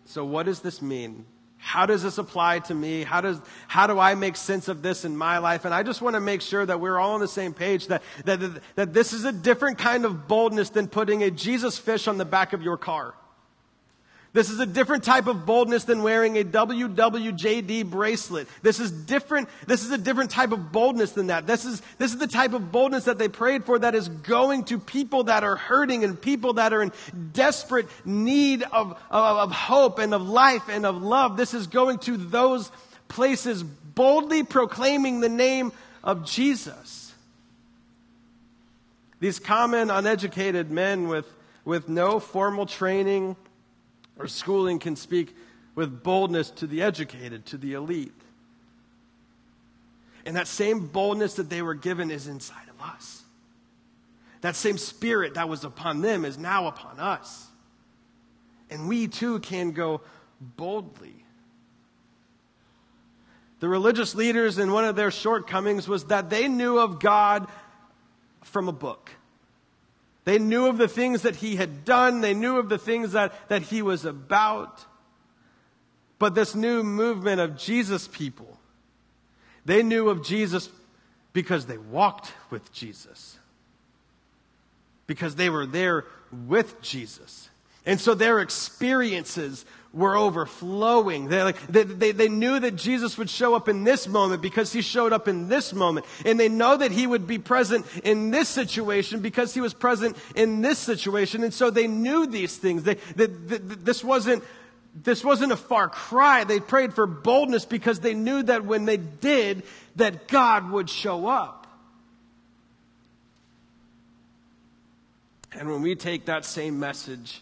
So, 0.05 0.25
what 0.25 0.47
does 0.47 0.61
this 0.61 0.81
mean? 0.83 1.25
How 1.65 1.87
does 1.87 2.03
this 2.03 2.19
apply 2.19 2.59
to 2.59 2.75
me? 2.75 3.05
How, 3.05 3.21
does, 3.21 3.41
how 3.69 3.87
do 3.87 3.97
I 3.97 4.17
make 4.17 4.35
sense 4.35 4.67
of 4.67 4.83
this 4.83 5.05
in 5.05 5.17
my 5.17 5.39
life? 5.39 5.65
And 5.65 5.73
I 5.73 5.85
just 5.85 6.03
want 6.03 6.15
to 6.15 6.21
make 6.21 6.43
sure 6.43 6.67
that 6.67 6.81
we're 6.81 6.99
all 6.99 7.15
on 7.15 7.21
the 7.21 7.29
same 7.29 7.55
page, 7.55 7.87
that, 7.87 8.03
that, 8.25 8.61
that 8.75 8.93
this 8.93 9.13
is 9.13 9.25
a 9.25 9.31
different 9.31 9.79
kind 9.79 10.05
of 10.05 10.27
boldness 10.27 10.71
than 10.71 10.89
putting 10.89 11.23
a 11.23 11.31
Jesus 11.31 11.79
fish 11.79 12.09
on 12.09 12.19
the 12.19 12.25
back 12.25 12.53
of 12.53 12.63
your 12.63 12.77
car. 12.77 13.15
This 14.35 14.49
is 14.49 14.59
a 14.61 14.67
different 14.67 15.05
type 15.05 15.27
of 15.27 15.45
boldness 15.45 15.85
than 15.85 16.03
wearing 16.03 16.39
a 16.39 16.45
WWJD 16.45 17.91
bracelet. 17.91 18.49
This 18.63 18.81
is 18.81 18.91
different. 18.91 19.51
This 19.67 19.85
is 19.85 19.91
a 19.91 19.99
different 19.99 20.31
type 20.31 20.53
of 20.53 20.73
boldness 20.73 21.13
than 21.13 21.27
that. 21.27 21.47
This 21.47 21.67
is, 21.67 21.83
this 21.99 22.15
is 22.15 22.19
the 22.19 22.27
type 22.27 22.55
of 22.55 22.73
boldness 22.73 23.05
that 23.05 23.19
they 23.19 23.29
prayed 23.29 23.65
for 23.65 23.79
that 23.79 23.95
is 23.95 24.09
going 24.09 24.65
to 24.65 24.79
people 24.79 25.25
that 25.25 25.45
are 25.45 25.57
hurting 25.57 26.03
and 26.03 26.19
people 26.19 26.55
that 26.55 26.73
are 26.73 26.83
in 26.83 26.93
desperate 27.35 27.89
need 28.07 28.63
of, 28.63 28.93
of, 29.11 29.37
of 29.37 29.53
hope 29.53 29.99
and 29.99 30.15
of 30.15 30.27
life 30.27 30.63
and 30.71 30.87
of 30.87 31.03
love. 31.03 31.37
This 31.37 31.53
is 31.53 31.67
going 31.67 31.99
to 32.01 32.17
those 32.17 32.73
places 33.09 33.63
boldly 33.63 34.45
proclaiming 34.45 35.21
the 35.21 35.29
name 35.29 35.73
of 36.03 36.25
Jesus. 36.25 37.13
These 39.21 39.39
common, 39.39 39.91
uneducated 39.91 40.71
men 40.71 41.07
with, 41.07 41.27
with 41.67 41.91
no 41.91 42.19
formal 42.19 42.65
training, 42.65 43.37
or 44.19 44.29
schooling 44.29 44.79
can 44.79 44.97
speak 44.97 45.35
with 45.75 46.03
boldness 46.03 46.51
to 46.51 46.67
the 46.67 46.83
educated, 46.83 47.47
to 47.47 47.57
the 47.57 47.75
elite. 47.75 48.13
And 50.25 50.37
that 50.37 50.47
same 50.47 50.87
boldness 50.87 51.35
that 51.35 51.51
they 51.51 51.63
were 51.63 51.75
given 51.75 52.11
is 52.11 52.29
inside 52.29 52.69
of 52.69 52.87
us. 52.87 53.23
That 54.43 54.57
same 54.57 54.79
spirit 54.79 55.35
that 55.35 55.49
was 55.49 55.65
upon 55.65 56.01
them 56.01 56.25
is 56.25 56.39
now 56.39 56.67
upon 56.67 57.01
us. 57.01 57.47
And 58.71 58.89
we 58.89 59.09
too 59.09 59.41
can 59.41 59.73
go 59.73 60.01
boldly. 60.41 61.15
The 63.61 63.69
religious 63.69 64.15
leaders, 64.15 64.59
in 64.59 64.73
one 64.73 64.85
of 64.85 64.97
their 64.97 65.13
shortcomings, 65.13 65.87
was 65.87 66.07
that 66.07 66.31
they 66.31 66.49
knew 66.49 66.79
of 66.79 66.99
God 66.99 67.47
from 68.43 68.69
a 68.69 68.73
book. 68.73 69.11
They 70.25 70.39
knew 70.39 70.67
of 70.67 70.79
the 70.79 70.89
things 70.89 71.23
that 71.23 71.37
he 71.37 71.57
had 71.57 71.85
done. 71.85 72.21
They 72.21 72.35
knew 72.35 72.59
of 72.59 72.69
the 72.69 72.79
things 72.79 73.13
that, 73.13 73.49
that 73.49 73.63
he 73.63 73.83
was 73.83 74.05
about. 74.05 74.85
But 76.19 76.35
this 76.35 76.55
new 76.55 76.85
movement 76.85 77.41
of 77.41 77.57
Jesus 77.57 78.07
people, 78.07 78.59
they 79.65 79.83
knew 79.83 80.09
of 80.09 80.25
Jesus 80.25 80.69
because 81.33 81.67
they 81.67 81.79
walked 81.79 82.33
with 82.51 82.73
Jesus. 82.73 83.39
Because 85.07 85.35
they 85.35 85.51
were 85.51 85.67
there 85.67 86.05
with 86.47 86.81
Jesus. 86.81 87.49
And 87.85 88.01
so 88.01 88.15
their 88.15 88.39
experiences 88.41 89.65
were 89.93 90.17
overflowing. 90.17 91.29
They, 91.29 91.43
like, 91.43 91.67
they, 91.67 91.83
they, 91.83 92.13
they, 92.13 92.29
knew 92.29 92.59
that 92.61 92.77
Jesus 92.77 93.19
would 93.19 93.29
show 93.29 93.55
up 93.55 93.69
in 93.69 93.85
this 93.85 94.09
moment 94.09 94.41
because 94.41 94.73
he 94.73 94.81
showed 94.81 95.13
up 95.13 95.29
in 95.29 95.49
this 95.49 95.73
moment. 95.73 96.07
And 96.25 96.41
they 96.41 96.49
know 96.49 96.77
that 96.77 96.93
he 96.93 97.07
would 97.07 97.27
be 97.27 97.39
present 97.39 97.85
in 98.03 98.31
this 98.31 98.49
situation 98.49 99.21
because 99.21 99.53
he 99.53 99.61
was 99.61 99.75
present 99.75 100.17
in 100.35 100.63
this 100.63 100.79
situation. 100.79 101.43
And 101.43 101.53
so 101.53 101.71
they 101.71 101.87
knew 101.87 102.27
these 102.27 102.57
things. 102.57 102.85
They, 102.85 102.95
they, 103.17 103.27
this 103.27 104.03
wasn't 104.03 104.43
this 104.95 105.25
wasn't 105.25 105.53
a 105.53 105.57
far 105.57 105.89
cry. 105.89 106.45
They 106.45 106.61
prayed 106.61 106.93
for 106.93 107.07
boldness 107.07 107.65
because 107.65 108.01
they 108.01 108.13
knew 108.13 108.43
that 108.43 108.67
when 108.67 108.85
they 108.85 108.99
did, 108.99 109.63
that 109.97 110.29
God 110.29 110.71
would 110.71 110.91
show 110.91 111.27
up. 111.27 111.67
And 115.53 115.71
when 115.71 115.81
we 115.81 115.95
take 115.95 116.27
that 116.27 116.45
same 116.45 116.79
message 116.79 117.41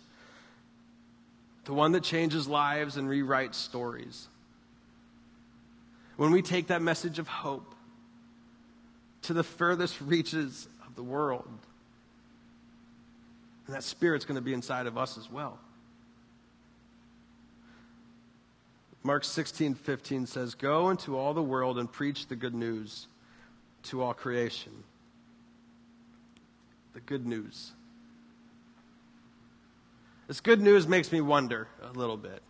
the 1.64 1.72
one 1.72 1.92
that 1.92 2.02
changes 2.02 2.48
lives 2.48 2.96
and 2.96 3.08
rewrites 3.08 3.54
stories. 3.54 4.28
When 6.16 6.30
we 6.30 6.42
take 6.42 6.68
that 6.68 6.82
message 6.82 7.18
of 7.18 7.28
hope 7.28 7.74
to 9.22 9.32
the 9.32 9.44
furthest 9.44 10.00
reaches 10.00 10.68
of 10.86 10.94
the 10.94 11.02
world, 11.02 11.48
and 13.66 13.76
that 13.76 13.84
spirit's 13.84 14.24
going 14.24 14.36
to 14.36 14.42
be 14.42 14.52
inside 14.52 14.86
of 14.86 14.98
us 14.98 15.16
as 15.16 15.30
well. 15.30 15.58
Mark 19.02 19.24
16, 19.24 19.74
15 19.74 20.26
says, 20.26 20.54
Go 20.54 20.90
into 20.90 21.16
all 21.16 21.32
the 21.32 21.42
world 21.42 21.78
and 21.78 21.90
preach 21.90 22.26
the 22.26 22.36
good 22.36 22.54
news 22.54 23.06
to 23.84 24.02
all 24.02 24.12
creation. 24.12 24.72
The 26.92 27.00
good 27.00 27.26
news. 27.26 27.72
This 30.30 30.40
good 30.40 30.60
news 30.60 30.86
makes 30.86 31.10
me 31.10 31.20
wonder 31.20 31.66
a 31.82 31.90
little 31.90 32.16
bit. 32.16 32.40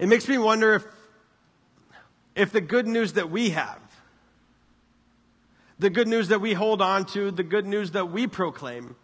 It 0.00 0.08
makes 0.08 0.26
me 0.26 0.36
wonder 0.36 0.74
if, 0.74 0.84
if 2.34 2.50
the 2.50 2.60
good 2.60 2.88
news 2.88 3.12
that 3.12 3.30
we 3.30 3.50
have, 3.50 3.78
the 5.78 5.90
good 5.90 6.08
news 6.08 6.26
that 6.26 6.40
we 6.40 6.54
hold 6.54 6.82
on 6.82 7.04
to, 7.04 7.30
the 7.30 7.44
good 7.44 7.66
news 7.66 7.92
that 7.92 8.10
we 8.10 8.26
proclaim, 8.26 8.96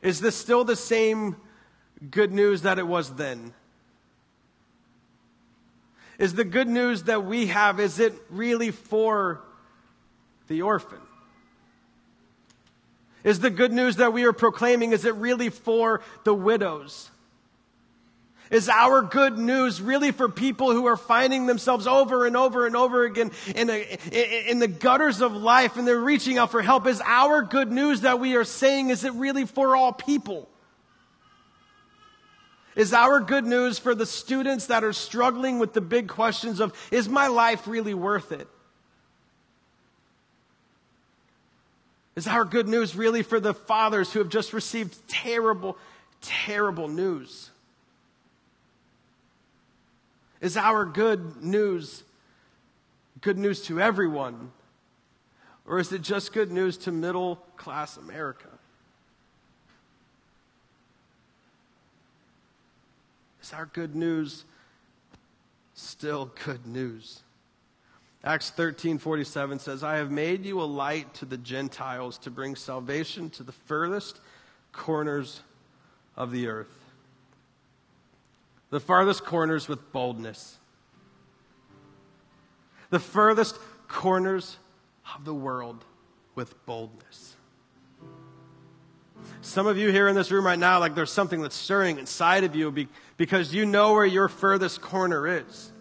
is 0.00 0.22
this 0.22 0.34
still 0.34 0.64
the 0.64 0.74
same 0.74 1.36
good 2.10 2.32
news 2.32 2.62
that 2.62 2.78
it 2.78 2.86
was 2.86 3.14
then? 3.16 3.52
Is 6.18 6.32
the 6.32 6.44
good 6.44 6.68
news 6.68 7.02
that 7.02 7.26
we 7.26 7.48
have, 7.48 7.78
is 7.78 7.98
it 7.98 8.14
really 8.30 8.70
for 8.70 9.42
the 10.48 10.62
orphan? 10.62 11.05
Is 13.26 13.40
the 13.40 13.50
good 13.50 13.72
news 13.72 13.96
that 13.96 14.12
we 14.12 14.22
are 14.22 14.32
proclaiming, 14.32 14.92
is 14.92 15.04
it 15.04 15.16
really 15.16 15.48
for 15.48 16.00
the 16.22 16.32
widows? 16.32 17.10
Is 18.52 18.68
our 18.68 19.02
good 19.02 19.36
news 19.36 19.82
really 19.82 20.12
for 20.12 20.28
people 20.28 20.70
who 20.70 20.86
are 20.86 20.96
finding 20.96 21.46
themselves 21.46 21.88
over 21.88 22.24
and 22.24 22.36
over 22.36 22.68
and 22.68 22.76
over 22.76 23.02
again 23.02 23.32
in, 23.56 23.68
a, 23.68 23.98
in 24.48 24.60
the 24.60 24.68
gutters 24.68 25.20
of 25.20 25.32
life 25.32 25.76
and 25.76 25.88
they're 25.88 25.98
reaching 25.98 26.38
out 26.38 26.52
for 26.52 26.62
help? 26.62 26.86
Is 26.86 27.02
our 27.04 27.42
good 27.42 27.72
news 27.72 28.02
that 28.02 28.20
we 28.20 28.36
are 28.36 28.44
saying, 28.44 28.90
is 28.90 29.02
it 29.02 29.12
really 29.14 29.44
for 29.44 29.74
all 29.74 29.92
people? 29.92 30.48
Is 32.76 32.92
our 32.92 33.18
good 33.18 33.44
news 33.44 33.80
for 33.80 33.96
the 33.96 34.06
students 34.06 34.66
that 34.66 34.84
are 34.84 34.92
struggling 34.92 35.58
with 35.58 35.72
the 35.72 35.80
big 35.80 36.06
questions 36.06 36.60
of, 36.60 36.72
is 36.92 37.08
my 37.08 37.26
life 37.26 37.66
really 37.66 37.94
worth 37.94 38.30
it? 38.30 38.46
Is 42.16 42.26
our 42.26 42.46
good 42.46 42.66
news 42.66 42.96
really 42.96 43.22
for 43.22 43.38
the 43.38 43.52
fathers 43.52 44.12
who 44.12 44.20
have 44.20 44.30
just 44.30 44.54
received 44.54 44.96
terrible, 45.06 45.76
terrible 46.22 46.88
news? 46.88 47.50
Is 50.40 50.56
our 50.56 50.84
good 50.84 51.42
news 51.42 52.02
good 53.20 53.38
news 53.38 53.62
to 53.62 53.80
everyone? 53.80 54.52
Or 55.66 55.78
is 55.78 55.92
it 55.92 56.02
just 56.02 56.32
good 56.32 56.52
news 56.52 56.76
to 56.78 56.92
middle 56.92 57.36
class 57.56 57.96
America? 57.96 58.48
Is 63.42 63.52
our 63.52 63.66
good 63.66 63.96
news 63.96 64.44
still 65.74 66.30
good 66.44 66.66
news? 66.66 67.22
Acts 68.26 68.50
13:47 68.50 69.60
says, 69.60 69.84
"I 69.84 69.98
have 69.98 70.10
made 70.10 70.44
you 70.44 70.60
a 70.60 70.64
light 70.64 71.14
to 71.14 71.24
the 71.24 71.38
Gentiles 71.38 72.18
to 72.18 72.30
bring 72.30 72.56
salvation 72.56 73.30
to 73.30 73.44
the 73.44 73.52
furthest 73.52 74.20
corners 74.72 75.42
of 76.16 76.32
the 76.32 76.48
earth." 76.48 76.76
The 78.70 78.80
farthest 78.80 79.24
corners 79.24 79.68
with 79.68 79.92
boldness. 79.92 80.58
The 82.90 82.98
furthest 82.98 83.60
corners 83.86 84.56
of 85.14 85.24
the 85.24 85.34
world 85.34 85.84
with 86.34 86.66
boldness. 86.66 87.36
Some 89.40 89.68
of 89.68 89.78
you 89.78 89.92
here 89.92 90.08
in 90.08 90.16
this 90.16 90.32
room 90.32 90.44
right 90.44 90.58
now, 90.58 90.80
like 90.80 90.96
there's 90.96 91.12
something 91.12 91.42
that's 91.42 91.54
stirring 91.54 91.96
inside 91.96 92.42
of 92.42 92.56
you 92.56 92.88
because 93.16 93.54
you 93.54 93.64
know 93.64 93.92
where 93.92 94.04
your 94.04 94.26
furthest 94.26 94.80
corner 94.80 95.28
is. 95.28 95.72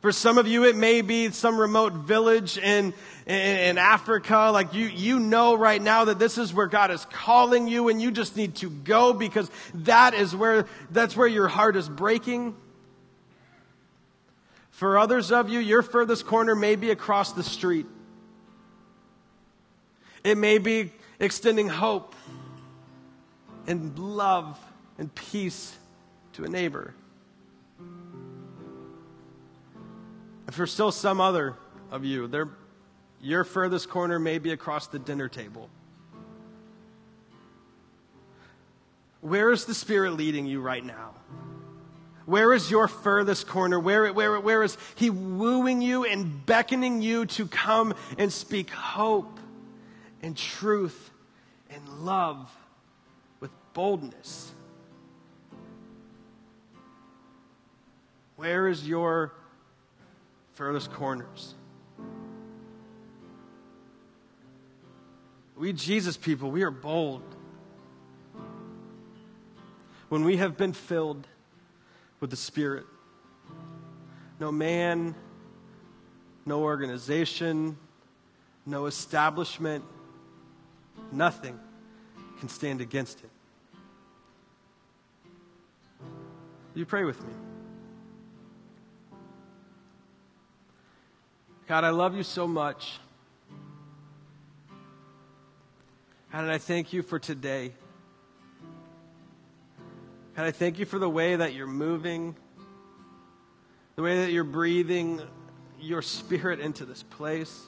For 0.00 0.12
some 0.12 0.38
of 0.38 0.46
you, 0.46 0.64
it 0.64 0.76
may 0.76 1.02
be 1.02 1.30
some 1.30 1.58
remote 1.58 1.92
village 1.92 2.56
in, 2.56 2.94
in, 3.26 3.34
in, 3.34 3.78
Africa. 3.78 4.50
Like 4.50 4.72
you, 4.72 4.86
you 4.86 5.20
know 5.20 5.54
right 5.54 5.80
now 5.80 6.06
that 6.06 6.18
this 6.18 6.38
is 6.38 6.54
where 6.54 6.68
God 6.68 6.90
is 6.90 7.04
calling 7.04 7.68
you 7.68 7.90
and 7.90 8.00
you 8.00 8.10
just 8.10 8.34
need 8.34 8.54
to 8.56 8.70
go 8.70 9.12
because 9.12 9.50
that 9.74 10.14
is 10.14 10.34
where, 10.34 10.64
that's 10.90 11.14
where 11.14 11.28
your 11.28 11.48
heart 11.48 11.76
is 11.76 11.86
breaking. 11.86 12.56
For 14.70 14.96
others 14.96 15.30
of 15.30 15.50
you, 15.50 15.58
your 15.58 15.82
furthest 15.82 16.26
corner 16.26 16.54
may 16.54 16.76
be 16.76 16.90
across 16.90 17.32
the 17.32 17.42
street. 17.42 17.84
It 20.24 20.38
may 20.38 20.56
be 20.56 20.92
extending 21.18 21.68
hope 21.68 22.14
and 23.66 23.98
love 23.98 24.58
and 24.96 25.14
peace 25.14 25.76
to 26.32 26.44
a 26.44 26.48
neighbor. 26.48 26.94
And 30.50 30.54
for 30.56 30.66
still 30.66 30.90
some 30.90 31.20
other 31.20 31.54
of 31.92 32.04
you, 32.04 32.28
your 33.20 33.44
furthest 33.44 33.88
corner 33.88 34.18
may 34.18 34.38
be 34.38 34.50
across 34.50 34.88
the 34.88 34.98
dinner 34.98 35.28
table. 35.28 35.70
Where 39.20 39.52
is 39.52 39.64
the 39.66 39.74
Spirit 39.74 40.14
leading 40.14 40.46
you 40.46 40.60
right 40.60 40.84
now? 40.84 41.14
Where 42.26 42.52
is 42.52 42.68
your 42.68 42.88
furthest 42.88 43.46
corner? 43.46 43.78
Where, 43.78 44.12
where, 44.12 44.40
where 44.40 44.64
is 44.64 44.76
He 44.96 45.08
wooing 45.08 45.82
you 45.82 46.04
and 46.04 46.44
beckoning 46.46 47.00
you 47.00 47.26
to 47.26 47.46
come 47.46 47.94
and 48.18 48.32
speak 48.32 48.70
hope 48.70 49.38
and 50.20 50.36
truth 50.36 51.12
and 51.70 52.04
love 52.04 52.50
with 53.38 53.52
boldness? 53.72 54.52
Where 58.34 58.66
is 58.66 58.88
your 58.88 59.32
furthest 60.60 60.92
corners. 60.92 61.54
We 65.56 65.72
Jesus 65.72 66.18
people, 66.18 66.50
we 66.50 66.64
are 66.64 66.70
bold. 66.70 67.22
When 70.10 70.22
we 70.22 70.36
have 70.36 70.58
been 70.58 70.74
filled 70.74 71.26
with 72.20 72.28
the 72.28 72.36
Spirit, 72.36 72.84
no 74.38 74.52
man, 74.52 75.14
no 76.44 76.60
organization, 76.60 77.78
no 78.66 78.84
establishment, 78.84 79.82
nothing 81.10 81.58
can 82.38 82.50
stand 82.50 82.82
against 82.82 83.20
it. 83.24 83.30
You 86.74 86.84
pray 86.84 87.04
with 87.04 87.18
me. 87.26 87.49
God, 91.70 91.84
I 91.84 91.90
love 91.90 92.16
you 92.16 92.24
so 92.24 92.48
much. 92.48 92.98
God, 96.32 96.42
and 96.42 96.50
I 96.50 96.58
thank 96.58 96.92
you 96.92 97.00
for 97.00 97.20
today. 97.20 97.70
God, 100.34 100.46
I 100.46 100.50
thank 100.50 100.80
you 100.80 100.84
for 100.84 100.98
the 100.98 101.08
way 101.08 101.36
that 101.36 101.54
you're 101.54 101.68
moving, 101.68 102.34
the 103.94 104.02
way 104.02 104.24
that 104.24 104.32
you're 104.32 104.42
breathing 104.42 105.20
your 105.80 106.02
spirit 106.02 106.58
into 106.58 106.84
this 106.84 107.04
place. 107.04 107.62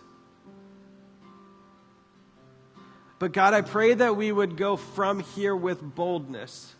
But 3.21 3.31
God, 3.31 3.55
I 3.55 3.61
pray 3.61 3.95
that 3.95 4.17
we 4.17 4.33
would 4.33 4.57
go 4.57 4.75
from 4.77 5.21
here 5.21 5.55
with 5.55 5.81
boldness. 5.81 6.75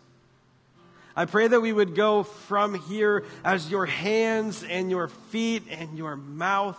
I 1.15 1.23
pray 1.23 1.47
that 1.47 1.61
we 1.61 1.71
would 1.71 1.95
go 1.95 2.23
from 2.23 2.73
here 2.73 3.23
as 3.45 3.71
your 3.71 3.85
hands 3.85 4.61
and 4.61 4.91
your 4.91 5.07
feet 5.07 5.63
and 5.69 5.97
your 5.97 6.17
mouth 6.17 6.77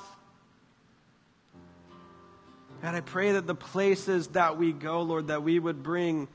God, 2.85 2.94
I 2.94 3.01
pray 3.01 3.33
that 3.33 3.47
the 3.47 3.55
places 3.55 4.27
that 4.29 4.59
we 4.59 4.70
go, 4.70 5.01
Lord, 5.01 5.29
that 5.29 5.42
we 5.42 5.59
would 5.59 5.83
bring 5.83 6.29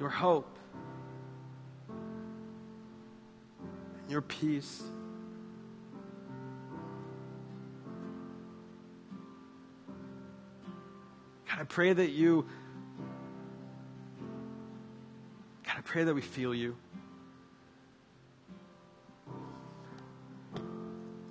your 0.00 0.08
hope, 0.08 0.58
your 4.08 4.22
peace. 4.22 4.82
God, 11.48 11.60
I 11.60 11.64
pray 11.64 11.92
that 11.92 12.10
you, 12.10 12.44
God, 15.64 15.74
I 15.78 15.80
pray 15.82 16.02
that 16.02 16.14
we 16.16 16.22
feel 16.22 16.52
you. 16.52 16.74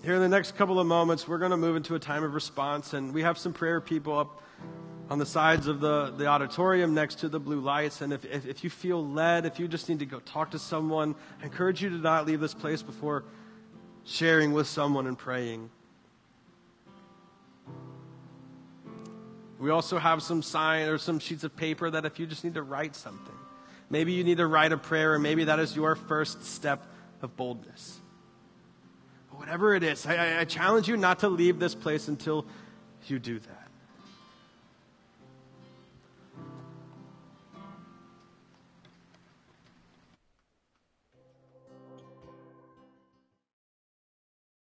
Here 0.03 0.15
in 0.15 0.19
the 0.19 0.27
next 0.27 0.57
couple 0.57 0.81
of 0.81 0.85
moments, 0.85 1.29
we're 1.29 1.37
going 1.37 1.51
to 1.51 1.57
move 1.57 1.77
into 1.77 1.95
a 1.95 1.99
time 1.99 2.25
of 2.25 2.33
response, 2.33 2.91
and 2.91 3.13
we 3.13 3.21
have 3.21 3.37
some 3.37 3.53
prayer 3.53 3.79
people 3.79 4.19
up 4.19 4.43
on 5.09 5.17
the 5.17 5.25
sides 5.25 5.67
of 5.67 5.79
the, 5.79 6.13
the 6.17 6.25
auditorium 6.25 6.93
next 6.93 7.19
to 7.19 7.29
the 7.29 7.39
blue 7.39 7.61
lights. 7.61 8.01
And 8.01 8.11
if, 8.11 8.25
if, 8.25 8.45
if 8.45 8.63
you 8.65 8.69
feel 8.69 9.01
led, 9.01 9.45
if 9.45 9.59
you 9.59 9.67
just 9.69 9.87
need 9.87 9.99
to 9.99 10.05
go 10.05 10.19
talk 10.19 10.51
to 10.51 10.59
someone, 10.59 11.15
I 11.41 11.45
encourage 11.45 11.81
you 11.81 11.89
to 11.89 11.95
not 11.95 12.25
leave 12.25 12.41
this 12.41 12.53
place 12.53 12.81
before 12.81 13.23
sharing 14.03 14.51
with 14.51 14.67
someone 14.67 15.07
and 15.07 15.17
praying. 15.17 15.69
We 19.57 19.69
also 19.69 19.99
have 19.99 20.21
some 20.21 20.41
sign 20.41 20.89
or 20.89 20.97
some 20.97 21.19
sheets 21.19 21.45
of 21.45 21.55
paper 21.55 21.89
that 21.89 22.03
if 22.03 22.19
you 22.19 22.27
just 22.27 22.43
need 22.43 22.55
to 22.55 22.63
write 22.63 22.97
something, 22.97 23.35
maybe 23.89 24.11
you 24.11 24.25
need 24.25 24.39
to 24.39 24.47
write 24.47 24.73
a 24.73 24.77
prayer, 24.77 25.13
or 25.13 25.19
maybe 25.19 25.45
that 25.45 25.59
is 25.59 25.77
your 25.77 25.95
first 25.95 26.43
step 26.43 26.85
of 27.21 27.37
boldness 27.37 28.01
whatever 29.43 29.75
it 29.75 29.83
is, 29.83 30.05
I, 30.05 30.39
I 30.39 30.45
challenge 30.45 30.87
you 30.87 30.95
not 30.95 31.19
to 31.19 31.27
leave 31.27 31.59
this 31.59 31.75
place 31.75 32.07
until 32.07 32.45
you 33.07 33.19
do 33.19 33.39
that. 33.39 33.62